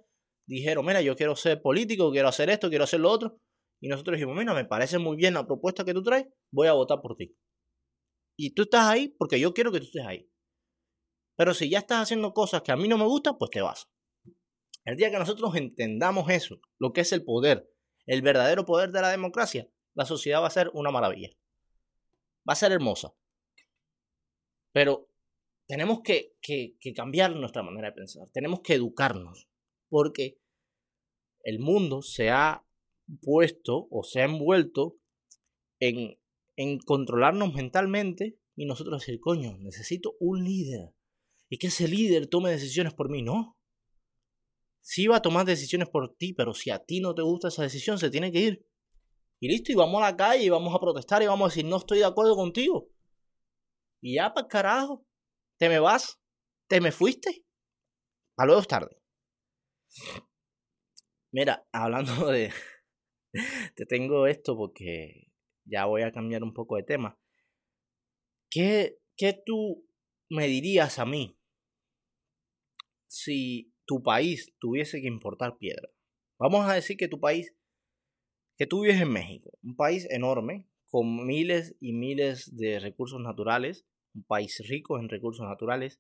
dijeron, 0.49 0.85
mira, 0.85 1.01
yo 1.01 1.15
quiero 1.15 1.37
ser 1.37 1.63
político, 1.63 2.11
quiero 2.11 2.29
hacer 2.29 2.51
esto, 2.51 2.69
quiero 2.69 2.85
hacer 2.85 3.01
lo 3.01 3.11
otro. 3.11 3.39
Y 3.81 3.89
nosotros 3.89 4.17
dijimos, 4.17 4.37
mira, 4.37 4.53
me 4.53 4.65
parece 4.65 4.99
muy 4.99 5.17
bien 5.17 5.35
la 5.35 5.47
propuesta 5.47 5.85
que 5.85 5.95
tú 5.95 6.03
traes, 6.03 6.27
voy 6.53 6.69
a 6.69 6.73
votar 6.73 7.01
por 7.01 7.17
ti. 7.17 7.37
Y 8.37 8.55
tú 8.55 8.63
estás 8.63 8.87
ahí 8.87 9.09
porque 9.19 9.39
yo 9.39 9.55
quiero 9.55 9.71
que 9.71 9.79
tú 9.79 9.87
estés 9.87 10.07
ahí. 10.07 10.31
Pero 11.37 11.55
si 11.55 11.71
ya 11.71 11.79
estás 11.79 12.03
haciendo 12.03 12.35
cosas 12.35 12.63
que 12.63 12.73
a 12.73 12.77
mí 12.77 12.89
no 12.89 12.99
me 12.99 13.05
gustan, 13.05 13.39
pues 13.39 13.51
te 13.51 13.61
vas. 13.61 13.89
El 14.85 14.97
día 14.97 15.11
que 15.11 15.19
nosotros 15.19 15.55
entendamos 15.57 16.29
eso, 16.31 16.61
lo 16.79 16.93
que 16.93 17.03
es 17.03 17.13
el 17.13 17.25
poder, 17.25 17.71
el 18.07 18.23
verdadero 18.23 18.65
poder 18.65 18.91
de 18.91 19.01
la 19.01 19.11
democracia, 19.11 19.69
la 20.01 20.07
sociedad 20.07 20.41
va 20.41 20.47
a 20.47 20.51
ser 20.51 20.71
una 20.73 20.91
maravilla. 20.91 21.29
Va 22.49 22.55
a 22.55 22.57
ser 22.57 22.73
hermosa. 22.73 23.15
Pero 24.73 25.11
tenemos 25.67 26.01
que, 26.01 26.37
cambiar 26.97 27.37
nuestra 27.37 27.63
manera 27.63 27.89
de 27.89 27.97
pensar. 27.97 28.31
Tenemos 28.31 28.61
que 28.61 28.73
educarnos. 28.73 29.47
Porque 29.91 30.41
el 31.43 31.59
mundo 31.59 32.01
se 32.01 32.31
ha 32.31 32.65
puesto 33.21 33.89
o 33.91 34.03
se 34.03 34.23
ha 34.23 34.25
envuelto 34.25 34.97
en, 35.81 36.19
en 36.57 36.79
controlarnos 36.79 37.53
mentalmente 37.53 38.39
y 38.57 38.65
nosotros 38.65 39.01
decir, 39.03 39.21
coño, 39.21 39.59
necesito 39.59 40.17
un 40.19 40.45
líder. 40.45 40.95
Y 41.51 41.59
que 41.59 41.67
ese 41.67 41.89
líder 41.89 42.27
tome 42.27 42.51
decisiones 42.51 42.95
por 42.95 43.11
mí. 43.11 43.21
No. 43.21 43.59
Sí 44.81 45.09
va 45.09 45.17
a 45.17 45.23
tomar 45.23 45.45
decisiones 45.45 45.91
por 45.91 46.17
ti, 46.17 46.33
pero 46.33 46.55
si 46.55 46.71
a 46.71 46.79
ti 46.79 47.01
no 47.01 47.15
te 47.15 47.21
gusta 47.21 47.49
esa 47.49 47.65
decisión, 47.65 47.99
se 47.99 48.09
tiene 48.09 48.33
que 48.33 48.41
ir. 48.41 48.70
Y 49.41 49.49
listo, 49.49 49.73
y 49.73 49.75
vamos 49.75 50.03
a 50.03 50.11
la 50.11 50.17
calle 50.17 50.45
y 50.45 50.51
vamos 50.51 50.75
a 50.75 50.79
protestar 50.79 51.23
y 51.23 51.27
vamos 51.27 51.47
a 51.47 51.49
decir, 51.49 51.65
no 51.65 51.79
estoy 51.79 51.99
de 51.99 52.05
acuerdo 52.05 52.37
contigo. 52.37 52.91
Y 54.03 54.17
ya, 54.17 54.35
para 54.35 54.47
carajo, 54.47 55.07
te 55.59 55.71
me 55.71 55.79
vas, 55.79 56.21
te 56.69 56.81
me 56.81 56.93
fuiste. 56.93 57.43
A 58.37 58.45
luego 58.45 58.61
es 58.61 58.69
tarde. 58.69 59.01
Mira, 61.33 61.67
hablando 61.73 62.27
de... 62.31 62.53
te 63.75 63.87
tengo 63.87 64.27
esto 64.27 64.57
porque 64.57 65.33
ya 65.65 65.87
voy 65.87 66.03
a 66.03 66.13
cambiar 66.13 66.43
un 66.43 66.53
poco 66.53 66.77
de 66.77 66.83
tema. 66.83 67.19
¿Qué, 68.51 68.99
¿Qué 69.17 69.41
tú 69.45 69.87
me 70.29 70.49
dirías 70.49 70.99
a 70.99 71.07
mí 71.07 71.39
si 73.07 73.73
tu 73.87 74.03
país 74.03 74.53
tuviese 74.59 75.01
que 75.01 75.07
importar 75.07 75.57
piedra? 75.57 75.89
Vamos 76.39 76.69
a 76.69 76.75
decir 76.75 76.97
que 76.97 77.09
tu 77.09 77.21
país 77.21 77.55
que 78.61 78.67
tú 78.67 78.83
vives 78.83 79.01
en 79.01 79.11
México, 79.11 79.59
un 79.63 79.75
país 79.75 80.07
enorme, 80.11 80.69
con 80.91 81.27
miles 81.27 81.79
y 81.81 81.95
miles 81.95 82.55
de 82.59 82.79
recursos 82.79 83.19
naturales, 83.19 83.87
un 84.15 84.23
país 84.25 84.63
rico 84.69 84.99
en 84.99 85.09
recursos 85.09 85.47
naturales, 85.47 85.99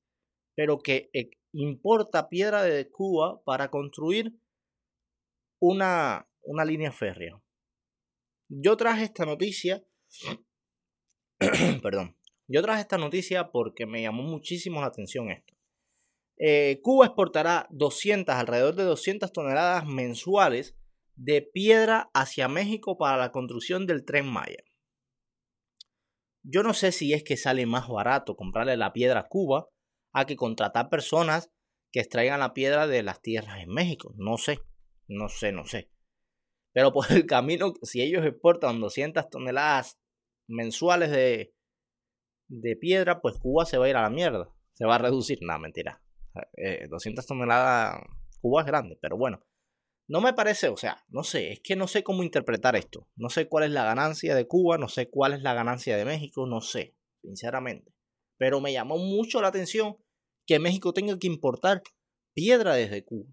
pero 0.54 0.78
que 0.78 1.08
eh, 1.14 1.30
importa 1.54 2.28
piedra 2.28 2.62
de 2.62 2.90
Cuba 2.90 3.42
para 3.44 3.70
construir 3.70 4.38
una, 5.58 6.28
una 6.42 6.66
línea 6.66 6.92
férrea. 6.92 7.42
Yo 8.50 8.76
traje 8.76 9.04
esta 9.04 9.24
noticia, 9.24 9.82
perdón, 11.82 12.14
yo 12.46 12.60
traje 12.60 12.82
esta 12.82 12.98
noticia 12.98 13.52
porque 13.52 13.86
me 13.86 14.02
llamó 14.02 14.22
muchísimo 14.22 14.82
la 14.82 14.88
atención 14.88 15.30
esto. 15.30 15.54
Eh, 16.36 16.78
Cuba 16.82 17.06
exportará 17.06 17.66
200, 17.70 18.34
alrededor 18.34 18.74
de 18.74 18.82
200 18.84 19.32
toneladas 19.32 19.86
mensuales 19.86 20.76
de 21.20 21.42
piedra 21.42 22.10
hacia 22.14 22.48
México 22.48 22.96
para 22.96 23.18
la 23.18 23.30
construcción 23.30 23.86
del 23.86 24.06
tren 24.06 24.26
Maya. 24.26 24.64
Yo 26.42 26.62
no 26.62 26.72
sé 26.72 26.92
si 26.92 27.12
es 27.12 27.22
que 27.22 27.36
sale 27.36 27.66
más 27.66 27.88
barato 27.88 28.36
comprarle 28.36 28.78
la 28.78 28.94
piedra 28.94 29.20
a 29.20 29.28
Cuba 29.28 29.68
a 30.14 30.24
que 30.24 30.36
contratar 30.36 30.88
personas 30.88 31.52
que 31.92 32.00
extraigan 32.00 32.40
la 32.40 32.54
piedra 32.54 32.86
de 32.86 33.02
las 33.02 33.20
tierras 33.20 33.62
en 33.62 33.68
México. 33.68 34.14
No 34.16 34.38
sé, 34.38 34.60
no 35.08 35.28
sé, 35.28 35.52
no 35.52 35.66
sé. 35.66 35.90
Pero 36.72 36.90
por 36.92 37.12
el 37.12 37.26
camino, 37.26 37.74
si 37.82 38.00
ellos 38.00 38.24
exportan 38.24 38.80
200 38.80 39.28
toneladas 39.28 39.98
mensuales 40.48 41.10
de, 41.10 41.54
de 42.48 42.76
piedra, 42.76 43.20
pues 43.20 43.36
Cuba 43.38 43.66
se 43.66 43.76
va 43.76 43.84
a 43.84 43.90
ir 43.90 43.96
a 43.96 44.02
la 44.02 44.10
mierda. 44.10 44.48
Se 44.72 44.86
va 44.86 44.94
a 44.94 44.98
reducir. 44.98 45.40
No, 45.42 45.58
mentira. 45.58 46.02
200 46.88 47.22
eh, 47.22 47.28
toneladas, 47.28 48.00
Cuba 48.40 48.62
es 48.62 48.66
grande, 48.66 48.98
pero 49.02 49.18
bueno. 49.18 49.44
No 50.10 50.20
me 50.20 50.32
parece, 50.32 50.68
o 50.68 50.76
sea, 50.76 51.04
no 51.08 51.22
sé, 51.22 51.52
es 51.52 51.60
que 51.60 51.76
no 51.76 51.86
sé 51.86 52.02
cómo 52.02 52.24
interpretar 52.24 52.74
esto. 52.74 53.06
No 53.14 53.30
sé 53.30 53.46
cuál 53.46 53.62
es 53.62 53.70
la 53.70 53.84
ganancia 53.84 54.34
de 54.34 54.48
Cuba, 54.48 54.76
no 54.76 54.88
sé 54.88 55.08
cuál 55.08 55.34
es 55.34 55.42
la 55.42 55.54
ganancia 55.54 55.96
de 55.96 56.04
México, 56.04 56.48
no 56.48 56.60
sé, 56.60 56.96
sinceramente. 57.22 57.94
Pero 58.36 58.60
me 58.60 58.72
llamó 58.72 58.98
mucho 58.98 59.40
la 59.40 59.46
atención 59.46 59.98
que 60.46 60.58
México 60.58 60.92
tenga 60.92 61.16
que 61.16 61.28
importar 61.28 61.84
piedra 62.34 62.74
desde 62.74 63.04
Cuba. 63.04 63.32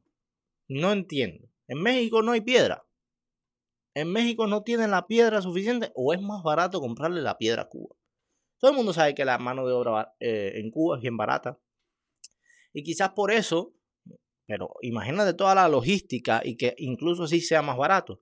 No 0.67 0.91
entiendo. 0.91 1.49
En 1.67 1.81
México 1.81 2.21
no 2.21 2.33
hay 2.33 2.41
piedra. 2.41 2.85
En 3.95 4.11
México 4.11 4.45
no 4.45 4.61
tienen 4.61 4.91
la 4.91 5.07
piedra 5.07 5.41
suficiente 5.41 5.91
o 5.95 6.13
es 6.13 6.21
más 6.21 6.43
barato 6.43 6.79
comprarle 6.79 7.23
la 7.23 7.39
piedra 7.39 7.63
a 7.63 7.69
Cuba. 7.69 7.95
Todo 8.59 8.69
el 8.69 8.77
mundo 8.77 8.93
sabe 8.93 9.15
que 9.15 9.25
la 9.25 9.39
mano 9.39 9.65
de 9.65 9.73
obra 9.73 10.15
eh, 10.19 10.51
en 10.57 10.69
Cuba 10.69 10.97
es 10.97 11.01
bien 11.01 11.17
barata. 11.17 11.59
Y 12.71 12.83
quizás 12.83 13.13
por 13.13 13.31
eso 13.31 13.73
pero 14.47 14.69
imagínate 14.81 15.33
toda 15.33 15.53
la 15.53 15.67
logística 15.67 16.41
y 16.43 16.55
que 16.55 16.73
incluso 16.77 17.23
así 17.23 17.41
sea 17.41 17.61
más 17.61 17.77
barato. 17.77 18.21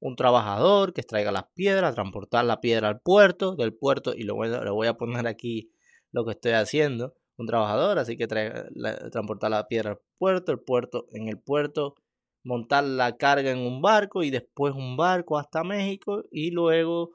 Un 0.00 0.14
trabajador 0.14 0.92
que 0.92 1.00
extraiga 1.00 1.32
las 1.32 1.46
piedras, 1.54 1.94
transportar 1.94 2.44
la 2.44 2.60
piedra 2.60 2.88
al 2.88 3.00
puerto, 3.00 3.56
del 3.56 3.74
puerto, 3.74 4.14
y 4.14 4.22
lo 4.22 4.36
voy, 4.36 4.48
le 4.48 4.70
voy 4.70 4.86
a 4.86 4.94
poner 4.94 5.26
aquí 5.26 5.72
lo 6.12 6.24
que 6.24 6.32
estoy 6.32 6.52
haciendo. 6.52 7.14
Un 7.36 7.46
trabajador, 7.46 7.98
así 7.98 8.16
que 8.16 8.26
transportar 8.28 9.50
la 9.50 9.66
piedra 9.66 9.90
al 9.90 9.98
puerto, 10.18 10.52
el 10.52 10.60
puerto, 10.60 11.06
en 11.12 11.28
el 11.28 11.40
puerto, 11.40 11.96
montar 12.44 12.84
la 12.84 13.16
carga 13.16 13.50
en 13.50 13.58
un 13.58 13.82
barco 13.82 14.22
y 14.22 14.30
después 14.30 14.72
un 14.74 14.96
barco 14.96 15.36
hasta 15.36 15.64
México 15.64 16.24
y 16.30 16.52
luego 16.52 17.10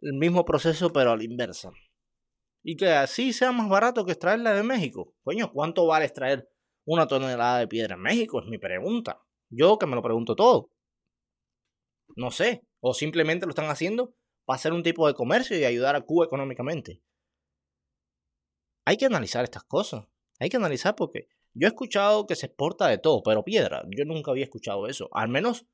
el 0.00 0.14
mismo 0.14 0.44
proceso 0.44 0.92
pero 0.92 1.10
a 1.10 1.16
la 1.16 1.24
inversa. 1.24 1.70
Y 2.62 2.76
que 2.76 2.90
así 2.90 3.32
sea 3.32 3.50
más 3.50 3.68
barato 3.68 4.04
que 4.04 4.12
extraerla 4.12 4.54
de 4.54 4.62
México. 4.62 5.14
Coño, 5.24 5.50
¿cuánto 5.52 5.86
vale 5.86 6.04
extraer 6.04 6.48
una 6.88 7.06
tonelada 7.06 7.58
de 7.58 7.68
piedra 7.68 7.96
en 7.96 8.00
México? 8.02 8.40
Es 8.40 8.46
mi 8.46 8.56
pregunta. 8.56 9.22
Yo 9.50 9.78
que 9.78 9.86
me 9.86 9.94
lo 9.94 10.02
pregunto 10.02 10.34
todo. 10.34 10.70
No 12.16 12.30
sé. 12.30 12.64
O 12.80 12.94
simplemente 12.94 13.44
lo 13.44 13.50
están 13.50 13.68
haciendo 13.68 14.14
para 14.46 14.56
hacer 14.56 14.72
un 14.72 14.82
tipo 14.82 15.06
de 15.06 15.14
comercio 15.14 15.58
y 15.58 15.64
ayudar 15.64 15.96
a 15.96 16.00
Cuba 16.00 16.24
económicamente. 16.24 17.02
Hay 18.86 18.96
que 18.96 19.04
analizar 19.04 19.44
estas 19.44 19.64
cosas. 19.64 20.06
Hay 20.38 20.48
que 20.48 20.56
analizar 20.56 20.96
porque 20.96 21.28
yo 21.52 21.66
he 21.66 21.70
escuchado 21.70 22.26
que 22.26 22.36
se 22.36 22.46
exporta 22.46 22.88
de 22.88 22.96
todo, 22.96 23.22
pero 23.22 23.44
piedra, 23.44 23.82
yo 23.94 24.06
nunca 24.06 24.30
había 24.30 24.44
escuchado 24.44 24.86
eso. 24.86 25.10
Al 25.12 25.28
menos 25.28 25.66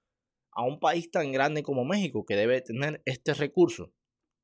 a 0.50 0.64
un 0.64 0.80
país 0.80 1.10
tan 1.12 1.30
grande 1.30 1.62
como 1.62 1.84
México 1.84 2.24
que 2.24 2.34
debe 2.34 2.60
tener 2.60 3.02
este 3.04 3.34
recurso. 3.34 3.92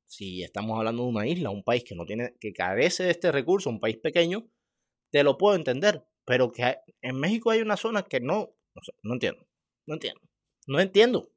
Si 0.06 0.44
estamos 0.44 0.78
hablando 0.78 1.02
de 1.02 1.09
una 1.09 1.26
isla, 1.26 1.50
un 1.50 1.64
país 1.64 1.83
que 1.83 1.96
no 1.96 2.04
tiene, 2.04 2.37
que 2.38 2.52
carece 2.52 3.04
de 3.04 3.11
este 3.11 3.33
recurso, 3.33 3.70
un 3.70 3.80
país 3.80 3.96
pequeño, 3.96 4.48
te 5.11 5.24
lo 5.24 5.37
puedo 5.37 5.56
entender 5.56 6.04
pero 6.31 6.53
que 6.53 6.77
en 7.03 7.19
México 7.19 7.51
hay 7.51 7.61
una 7.61 7.77
zona 7.77 8.05
que 8.05 8.21
no, 8.21 8.55
no, 9.03 9.14
entiendo, 9.14 9.49
no 9.85 9.95
entiendo, 9.95 10.21
no 10.69 10.79
entiendo, 10.79 11.33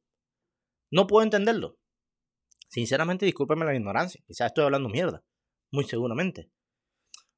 no 0.92 1.08
puedo 1.08 1.24
entenderlo. 1.24 1.80
Sinceramente, 2.70 3.26
discúlpeme 3.26 3.66
la 3.66 3.74
ignorancia, 3.74 4.22
quizás 4.28 4.52
estoy 4.52 4.66
hablando 4.66 4.90
mierda, 4.90 5.26
muy 5.72 5.86
seguramente. 5.86 6.52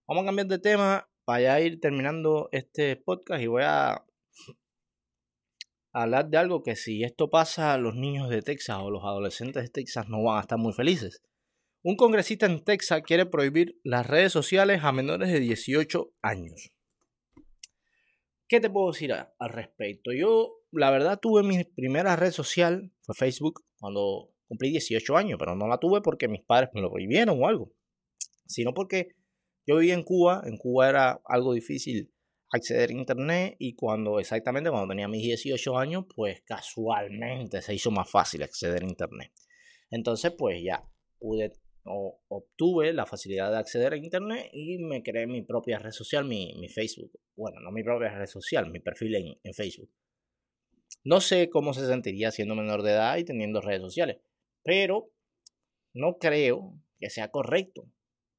Vamos 0.06 0.24
a 0.24 0.26
cambiar 0.26 0.48
de 0.48 0.60
tema 0.60 1.10
para 1.24 1.41
ya 1.44 1.62
ir 1.62 1.80
terminando 1.80 2.50
este 2.52 2.98
podcast 2.98 3.41
y 3.41 3.48
voy 3.48 3.63
a 3.63 4.06
hablar 5.94 6.28
de 6.28 6.38
algo 6.38 6.62
que 6.62 6.76
si 6.76 7.06
esto 7.06 7.30
pasa, 7.30 7.78
los 7.78 7.96
niños 7.96 8.30
de 8.30 8.41
Texas 8.41 8.80
o 8.82 8.91
los 8.91 9.06
adolescentes 9.06 9.63
de 9.63 9.70
Texas 9.70 10.10
no 10.10 10.22
van 10.22 10.39
a 10.39 10.41
estar 10.41 10.60
muy 10.60 10.74
felices. 10.74 11.24
Un 11.84 11.96
congresista 11.96 12.48
en 12.48 12.65
Texas 12.65 13.02
quiere 13.02 13.26
prohibir 13.26 13.80
las 13.86 14.06
redes 14.06 14.34
sociales 14.34 14.84
a 14.84 14.91
menores 14.91 15.32
de 15.32 15.39
18 15.39 16.12
años. 16.22 16.75
¿Qué 18.47 18.60
te 18.60 18.69
puedo 18.69 18.91
decir 18.91 19.12
al 19.13 19.49
respecto? 19.49 20.12
Yo, 20.13 20.62
la 20.71 20.91
verdad, 20.91 21.19
tuve 21.19 21.41
mi 21.41 21.63
primera 21.63 22.15
red 22.15 22.31
social, 22.31 22.91
fue 23.01 23.15
Facebook, 23.15 23.65
cuando 23.79 24.34
cumplí 24.47 24.69
18 24.69 25.17
años, 25.17 25.38
pero 25.39 25.55
no 25.55 25.67
la 25.67 25.79
tuve 25.79 26.01
porque 26.01 26.27
mis 26.27 26.43
padres 26.43 26.69
me 26.73 26.81
lo 26.81 26.91
prohibieron 26.91 27.41
o 27.41 27.47
algo, 27.47 27.73
sino 28.45 28.73
porque 28.73 29.15
yo 29.65 29.77
vivía 29.77 29.95
en 29.95 30.03
Cuba, 30.03 30.43
en 30.45 30.58
Cuba 30.58 30.89
era 30.89 31.21
algo 31.25 31.53
difícil 31.53 32.13
acceder 32.51 32.91
a 32.91 32.93
internet 32.93 33.55
y 33.58 33.73
cuando 33.73 34.19
exactamente 34.19 34.69
cuando 34.69 34.89
tenía 34.89 35.08
mis 35.08 35.23
18 35.23 35.77
años, 35.77 36.05
pues 36.15 36.41
casualmente 36.45 37.62
se 37.62 37.73
hizo 37.73 37.89
más 37.89 38.10
fácil 38.10 38.43
acceder 38.43 38.84
a 38.84 38.88
internet. 38.88 39.31
Entonces, 39.89 40.34
pues 40.38 40.62
ya 40.63 40.88
pude 41.19 41.53
obtuve 41.86 42.93
la 42.93 43.06
facilidad 43.06 43.52
de 43.52 43.58
acceder 43.58 43.93
a 43.93 43.98
internet 43.98 44.50
y 44.54 44.80
me 44.80 45.04
creé 45.04 45.28
mi 45.28 45.43
propia 45.43 45.80
red 45.80 45.91
social, 45.91 46.26
mi, 46.26 46.67
Facebook. 46.69 47.12
Bueno, 47.36 47.60
no 47.62 47.71
mi 47.71 47.84
propia 47.84 48.10
red 48.10 48.26
social, 48.26 48.71
mi 48.71 48.80
perfil 48.80 49.15
en, 49.15 49.39
en 49.43 49.54
Facebook. 49.54 49.89
No 51.04 51.21
sé 51.21 51.50
cómo 51.50 51.74
se 51.74 51.86
sentiría 51.86 52.32
siendo 52.32 52.56
menor 52.56 52.82
de 52.82 52.91
edad 52.91 53.17
y 53.17 53.24
teniendo 53.24 53.62
redes 53.62 53.82
sociales, 53.82 54.17
pero 54.63 55.12
no 55.93 56.17
creo 56.17 56.74
que 57.00 57.10
sea 57.10 57.30
correcto, 57.30 57.88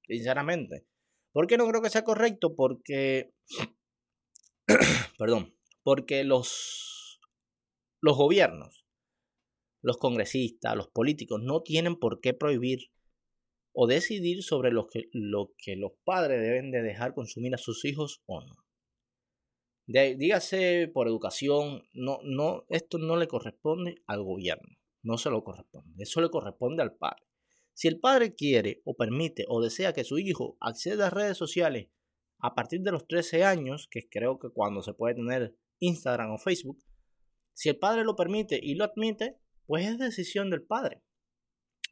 sinceramente. 0.07 0.87
¿Por 1.33 1.47
qué 1.47 1.57
no 1.57 1.69
creo 1.69 1.83
que 1.83 1.91
sea 1.91 2.03
correcto? 2.03 2.57
Porque, 2.57 3.33
perdón, 5.19 5.55
porque 5.83 6.25
los, 6.25 7.21
los 8.01 8.17
gobiernos, 8.17 8.85
los 9.83 9.99
congresistas, 9.99 10.75
los 10.75 10.89
políticos 10.89 11.41
no 11.43 11.63
tienen 11.63 11.97
por 11.97 12.21
qué 12.21 12.35
prohibir 12.35 12.91
o 13.79 13.87
decidir 13.87 14.43
sobre 14.43 14.71
lo 14.71 14.89
que, 14.89 15.11
lo 15.13 15.53
que 15.59 15.77
los 15.77 15.93
padres 16.03 16.41
deben 16.41 16.71
de 16.71 16.81
dejar 16.81 17.13
consumir 17.13 17.55
a 17.55 17.59
sus 17.59 17.85
hijos 17.85 18.23
o 18.25 18.41
no. 18.41 18.55
dígase 19.87 20.89
por 20.89 21.09
educación, 21.09 21.83
no, 21.93 22.19
no, 22.25 22.65
esto 22.71 22.97
no 22.97 23.19
le 23.19 23.29
corresponde 23.29 23.97
al 24.07 24.23
gobierno, 24.23 24.79
no 25.03 25.19
se 25.19 25.29
lo 25.29 25.45
corresponde, 25.45 26.03
eso 26.03 26.23
le 26.23 26.31
corresponde 26.31 26.83
al 26.83 26.97
padre. 26.97 27.23
Si 27.75 27.87
el 27.87 28.01
padre 28.01 28.35
quiere 28.35 28.81
o 28.87 28.97
permite 28.97 29.45
o 29.47 29.61
desea 29.61 29.93
que 29.93 30.05
su 30.05 30.19
hijo 30.19 30.57
acceda 30.59 31.09
a 31.09 31.11
redes 31.11 31.37
sociales 31.37 31.89
a 32.39 32.55
partir 32.55 32.81
de 32.81 32.93
los 32.93 33.07
13 33.07 33.45
años, 33.45 33.89
que 33.91 34.09
creo 34.09 34.39
que 34.39 34.49
cuando 34.49 34.83
se 34.83 34.95
puede 34.95 35.17
tener 35.17 35.55
Instagram 35.81 36.31
o 36.31 36.39
Facebook, 36.39 36.79
si 37.53 37.69
el 37.69 37.79
padre 37.79 38.05
lo 38.05 38.17
permite 38.17 38.59
y 38.63 38.75
lo 38.75 38.85
admite, 38.85 39.37
pues 39.67 39.87
es 39.87 39.99
decisión 39.99 40.49
del 40.49 40.63
padre. 40.63 41.03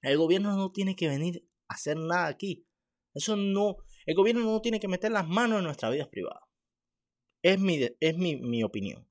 El 0.01 0.16
gobierno 0.16 0.57
no 0.57 0.73
tiene 0.73 0.97
que 0.97 1.09
venir 1.09 1.47
hacer 1.75 1.97
nada 1.97 2.27
aquí. 2.27 2.67
Eso 3.15 3.37
no, 3.37 3.77
el 4.07 4.15
gobierno 4.15 4.43
no 4.45 4.61
tiene 4.61 4.81
que 4.81 4.89
meter 4.89 5.13
las 5.13 5.29
manos 5.29 5.59
en 5.59 5.65
nuestras 5.65 5.93
vidas 5.93 6.09
privadas. 6.09 6.43
Es 7.43 7.61
mi, 7.61 7.81
es 8.01 8.17
mi, 8.17 8.37
mi 8.37 8.63
opinión. 8.63 9.09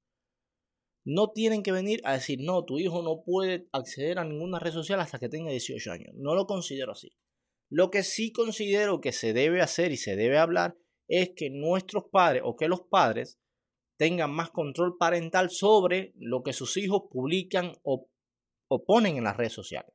No 1.06 1.32
tienen 1.32 1.64
que 1.64 1.72
venir 1.72 2.02
a 2.06 2.14
decir, 2.14 2.40
no, 2.42 2.64
tu 2.64 2.80
hijo 2.80 3.02
no 3.02 3.24
puede 3.24 3.68
acceder 3.72 4.20
a 4.20 4.24
ninguna 4.24 4.60
red 4.60 4.72
social 4.72 5.00
hasta 5.00 5.20
que 5.20 5.30
tenga 5.30 5.52
18 5.52 5.92
años. 5.92 6.14
No 6.16 6.34
lo 6.34 6.48
considero 6.48 6.94
así. 6.94 7.12
Lo 7.70 7.92
que 7.92 8.04
sí 8.04 8.32
considero 8.32 9.02
que 9.02 9.12
se 9.12 9.34
debe 9.34 9.62
hacer 9.62 9.92
y 9.92 9.98
se 9.98 10.16
debe 10.16 10.38
hablar 10.38 10.78
es 11.08 11.32
que 11.36 11.50
nuestros 11.50 12.06
padres 12.12 12.44
o 12.46 12.56
que 12.56 12.68
los 12.68 12.82
padres 12.82 13.40
tengan 13.98 14.32
más 14.32 14.52
control 14.52 14.98
parental 14.98 15.50
sobre 15.50 16.14
lo 16.16 16.44
que 16.44 16.54
sus 16.54 16.78
hijos 16.78 17.04
publican 17.12 17.74
o, 17.84 18.10
o 18.70 18.86
ponen 18.86 19.18
en 19.18 19.26
las 19.26 19.38
redes 19.38 19.54
sociales. 19.54 19.94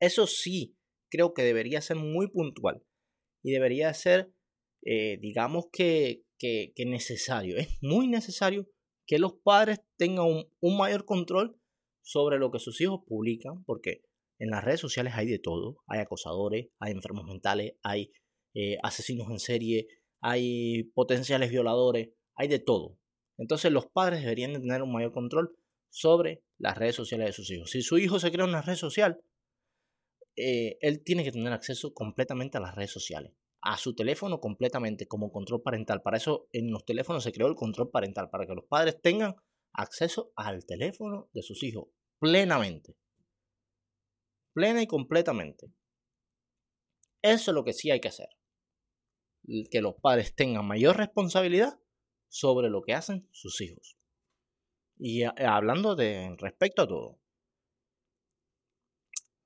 Eso 0.00 0.26
sí 0.26 0.77
creo 1.10 1.34
que 1.34 1.42
debería 1.42 1.80
ser 1.80 1.96
muy 1.96 2.28
puntual 2.28 2.82
y 3.42 3.52
debería 3.52 3.92
ser, 3.94 4.32
eh, 4.84 5.18
digamos 5.20 5.66
que, 5.72 6.22
que, 6.38 6.72
necesario. 6.86 7.56
Es 7.56 7.68
muy 7.80 8.08
necesario 8.08 8.68
que 9.06 9.18
los 9.18 9.34
padres 9.42 9.80
tengan 9.96 10.26
un, 10.60 10.76
mayor 10.76 11.04
control 11.04 11.60
sobre 12.02 12.38
lo 12.38 12.50
que 12.50 12.58
sus 12.58 12.80
hijos 12.80 13.00
publican, 13.06 13.64
porque 13.64 14.02
en 14.38 14.50
las 14.50 14.64
redes 14.64 14.80
sociales 14.80 15.14
hay 15.16 15.26
de 15.26 15.38
todo. 15.38 15.78
Hay 15.86 16.00
acosadores, 16.00 16.68
hay 16.78 16.92
enfermos 16.92 17.24
mentales, 17.24 17.72
hay 17.82 18.12
eh, 18.54 18.78
asesinos 18.82 19.28
en 19.30 19.38
serie, 19.38 19.88
hay 20.20 20.84
potenciales 20.94 21.50
violadores, 21.50 22.10
hay 22.34 22.48
de 22.48 22.58
todo. 22.58 22.98
Entonces 23.36 23.72
los 23.72 23.86
padres 23.86 24.20
deberían 24.20 24.52
tener 24.52 24.82
un 24.82 24.92
mayor 24.92 25.12
control 25.12 25.54
sobre 25.90 26.42
las 26.58 26.76
redes 26.76 26.96
sociales 26.96 27.28
de 27.28 27.32
sus 27.32 27.50
hijos. 27.50 27.70
Si 27.70 27.82
su 27.82 27.98
hijo 27.98 28.18
se 28.18 28.30
crea 28.30 28.44
una 28.44 28.62
red 28.62 28.74
social, 28.74 29.20
eh, 30.38 30.78
él 30.80 31.02
tiene 31.02 31.24
que 31.24 31.32
tener 31.32 31.52
acceso 31.52 31.92
completamente 31.92 32.58
a 32.58 32.60
las 32.60 32.76
redes 32.76 32.92
sociales, 32.92 33.32
a 33.60 33.76
su 33.76 33.94
teléfono 33.94 34.40
completamente 34.40 35.08
como 35.08 35.32
control 35.32 35.62
parental. 35.62 36.00
Para 36.00 36.16
eso 36.16 36.48
en 36.52 36.70
los 36.70 36.84
teléfonos 36.84 37.24
se 37.24 37.32
creó 37.32 37.48
el 37.48 37.56
control 37.56 37.90
parental, 37.90 38.30
para 38.30 38.46
que 38.46 38.54
los 38.54 38.64
padres 38.66 39.00
tengan 39.02 39.34
acceso 39.72 40.32
al 40.36 40.64
teléfono 40.64 41.28
de 41.32 41.42
sus 41.42 41.62
hijos 41.64 41.88
plenamente. 42.20 42.96
Plena 44.54 44.82
y 44.82 44.86
completamente. 44.86 45.72
Eso 47.22 47.50
es 47.50 47.54
lo 47.54 47.64
que 47.64 47.72
sí 47.72 47.90
hay 47.90 48.00
que 48.00 48.08
hacer. 48.08 48.28
Que 49.70 49.80
los 49.80 49.94
padres 50.00 50.34
tengan 50.34 50.66
mayor 50.66 50.96
responsabilidad 50.96 51.80
sobre 52.28 52.70
lo 52.70 52.82
que 52.82 52.94
hacen 52.94 53.28
sus 53.32 53.60
hijos. 53.60 53.96
Y 54.98 55.22
hablando 55.24 55.96
de 55.96 56.36
respecto 56.38 56.82
a 56.82 56.88
todo. 56.88 57.18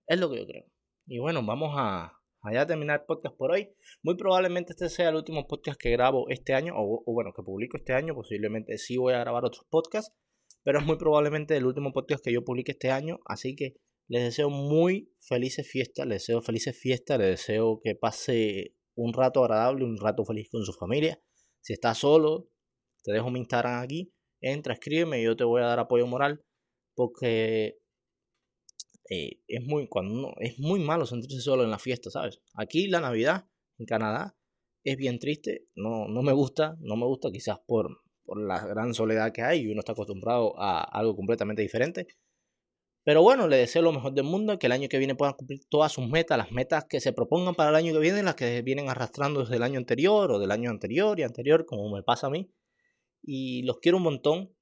Es 0.07 0.19
lo 0.19 0.31
que 0.31 0.39
yo 0.39 0.47
creo. 0.47 0.72
Y 1.13 1.19
bueno, 1.19 1.45
vamos 1.45 1.75
a, 1.77 2.19
a 2.41 2.67
terminar 2.67 3.01
el 3.01 3.07
podcast 3.07 3.37
por 3.37 3.51
hoy. 3.51 3.69
Muy 4.03 4.17
probablemente 4.17 4.73
este 4.73 4.89
sea 4.89 5.11
el 5.11 5.17
último 5.17 5.47
podcast 5.47 5.79
que 5.79 5.91
grabo 5.91 6.27
este 6.31 6.55
año, 6.55 6.73
o, 6.75 7.05
bueno, 7.05 7.35
que 7.37 7.43
publico 7.43 7.77
este 7.77 7.93
año. 7.93 8.15
Posiblemente 8.15 8.79
sí 8.79 8.97
voy 8.97 9.13
a 9.13 9.19
grabar 9.19 9.45
otros 9.45 9.67
podcasts, 9.69 10.17
pero 10.63 10.79
es 10.79 10.87
muy 10.87 10.97
probablemente 10.97 11.55
el 11.55 11.67
último 11.67 11.93
podcast 11.93 12.25
que 12.25 12.33
yo 12.33 12.43
publique 12.43 12.73
este 12.73 12.91
año. 12.91 13.21
Así 13.27 13.55
que 13.55 13.75
les 14.09 14.23
deseo 14.23 14.49
muy 14.49 15.13
felices 15.19 15.69
fiestas, 15.71 16.07
les 16.07 16.23
deseo 16.23 16.41
felices 16.41 16.81
fiestas, 16.81 17.19
les 17.19 17.29
deseo 17.29 17.79
que 17.85 17.95
pase 17.95 18.75
un 18.95 19.13
rato 19.13 19.45
agradable, 19.45 19.85
un 19.85 19.99
rato 19.99 20.25
feliz 20.25 20.49
con 20.51 20.65
su 20.65 20.73
familia. 20.73 21.21
Si 21.61 21.75
estás 21.75 21.99
solo, 21.99 22.49
te 23.05 23.13
dejo 23.13 23.31
mi 23.31 23.41
Instagram 23.41 23.83
aquí. 23.83 24.15
Entra, 24.41 24.73
escríbeme 24.73 25.21
y 25.21 25.25
yo 25.25 25.37
te 25.37 25.45
voy 25.45 25.61
a 25.61 25.67
dar 25.67 25.79
apoyo 25.79 26.07
moral. 26.07 26.43
Porque 26.95 27.82
eh, 29.13 29.43
es, 29.47 29.63
muy, 29.63 29.89
cuando 29.89 30.35
es 30.39 30.59
muy 30.59 30.81
malo 30.81 31.05
sentirse 31.05 31.41
solo 31.41 31.65
en 31.65 31.71
la 31.71 31.79
fiesta, 31.79 32.09
¿sabes? 32.11 32.41
Aquí 32.55 32.87
la 32.89 33.01
Navidad, 33.01 33.47
en 33.79 33.85
Canadá, 33.85 34.35
es 34.85 34.97
bien 34.97 35.19
triste, 35.19 35.67
no, 35.75 36.09
no 36.09 36.23
me 36.23 36.33
gusta, 36.33 36.79
no 36.81 36.97
me 36.97 37.05
gusta 37.05 37.31
quizás 37.31 37.59
por, 37.67 38.01
por 38.25 38.41
la 38.41 38.67
gran 38.67 38.95
soledad 38.95 39.31
que 39.33 39.43
hay 39.43 39.61
y 39.61 39.69
uno 39.69 39.81
está 39.81 39.93
acostumbrado 39.93 40.59
a 40.59 40.81
algo 40.81 41.15
completamente 41.15 41.61
diferente. 41.61 42.07
Pero 43.05 43.21
bueno, 43.23 43.49
le 43.49 43.59
deseo 43.59 43.83
lo 43.83 43.93
mejor 43.93 44.15
del 44.15 44.25
mundo, 44.25 44.59
que 44.59 44.67
el 44.67 44.73
año 44.73 44.89
que 44.89 44.97
viene 44.97 45.15
puedan 45.15 45.35
cumplir 45.35 45.61
todas 45.69 45.93
sus 45.93 46.09
metas, 46.09 46.39
las 46.39 46.51
metas 46.51 46.87
que 46.87 46.99
se 46.99 47.13
propongan 47.13 47.55
para 47.55 47.69
el 47.69 47.77
año 47.77 47.93
que 47.93 47.99
viene, 47.99 48.23
las 48.23 48.37
que 48.37 48.63
vienen 48.63 48.89
arrastrando 48.89 49.41
desde 49.41 49.57
el 49.57 49.63
año 49.63 49.79
anterior 49.79 50.33
o 50.33 50.39
del 50.39 50.53
año 50.53 50.71
anterior 50.71 51.21
y 51.21 51.25
anterior, 51.25 51.67
como 51.67 51.95
me 51.95 52.03
pasa 52.03 52.29
a 52.29 52.31
mí. 52.31 52.51
Y 53.23 53.63
los 53.65 53.79
quiero 53.81 53.99
un 53.99 54.05
montón, 54.05 54.57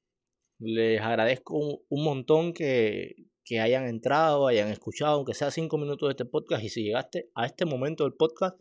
les 0.58 1.00
agradezco 1.00 1.56
un 1.88 2.04
montón 2.04 2.52
que, 2.52 3.29
que 3.44 3.60
hayan 3.60 3.86
entrado, 3.86 4.46
hayan 4.46 4.68
escuchado, 4.68 5.16
aunque 5.16 5.34
sea 5.34 5.50
cinco 5.50 5.78
minutos 5.78 6.08
de 6.08 6.12
este 6.12 6.24
podcast. 6.24 6.62
Y 6.64 6.68
si 6.68 6.82
llegaste 6.82 7.30
a 7.34 7.46
este 7.46 7.64
momento 7.64 8.04
del 8.04 8.14
podcast, 8.14 8.58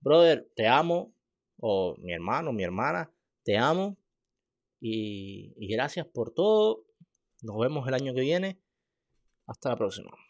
brother, 0.00 0.50
te 0.54 0.66
amo. 0.66 1.14
O 1.60 1.96
mi 1.98 2.12
hermano, 2.12 2.52
mi 2.52 2.62
hermana, 2.62 3.12
te 3.44 3.56
amo. 3.56 3.98
Y, 4.80 5.54
gracias 5.68 6.06
por 6.06 6.32
todo. 6.32 6.84
Nos 7.42 7.58
vemos 7.58 7.86
el 7.88 7.94
año 7.94 8.14
que 8.14 8.20
viene. 8.20 8.60
Hasta 9.46 9.70
la 9.70 9.76
próxima. 9.76 10.27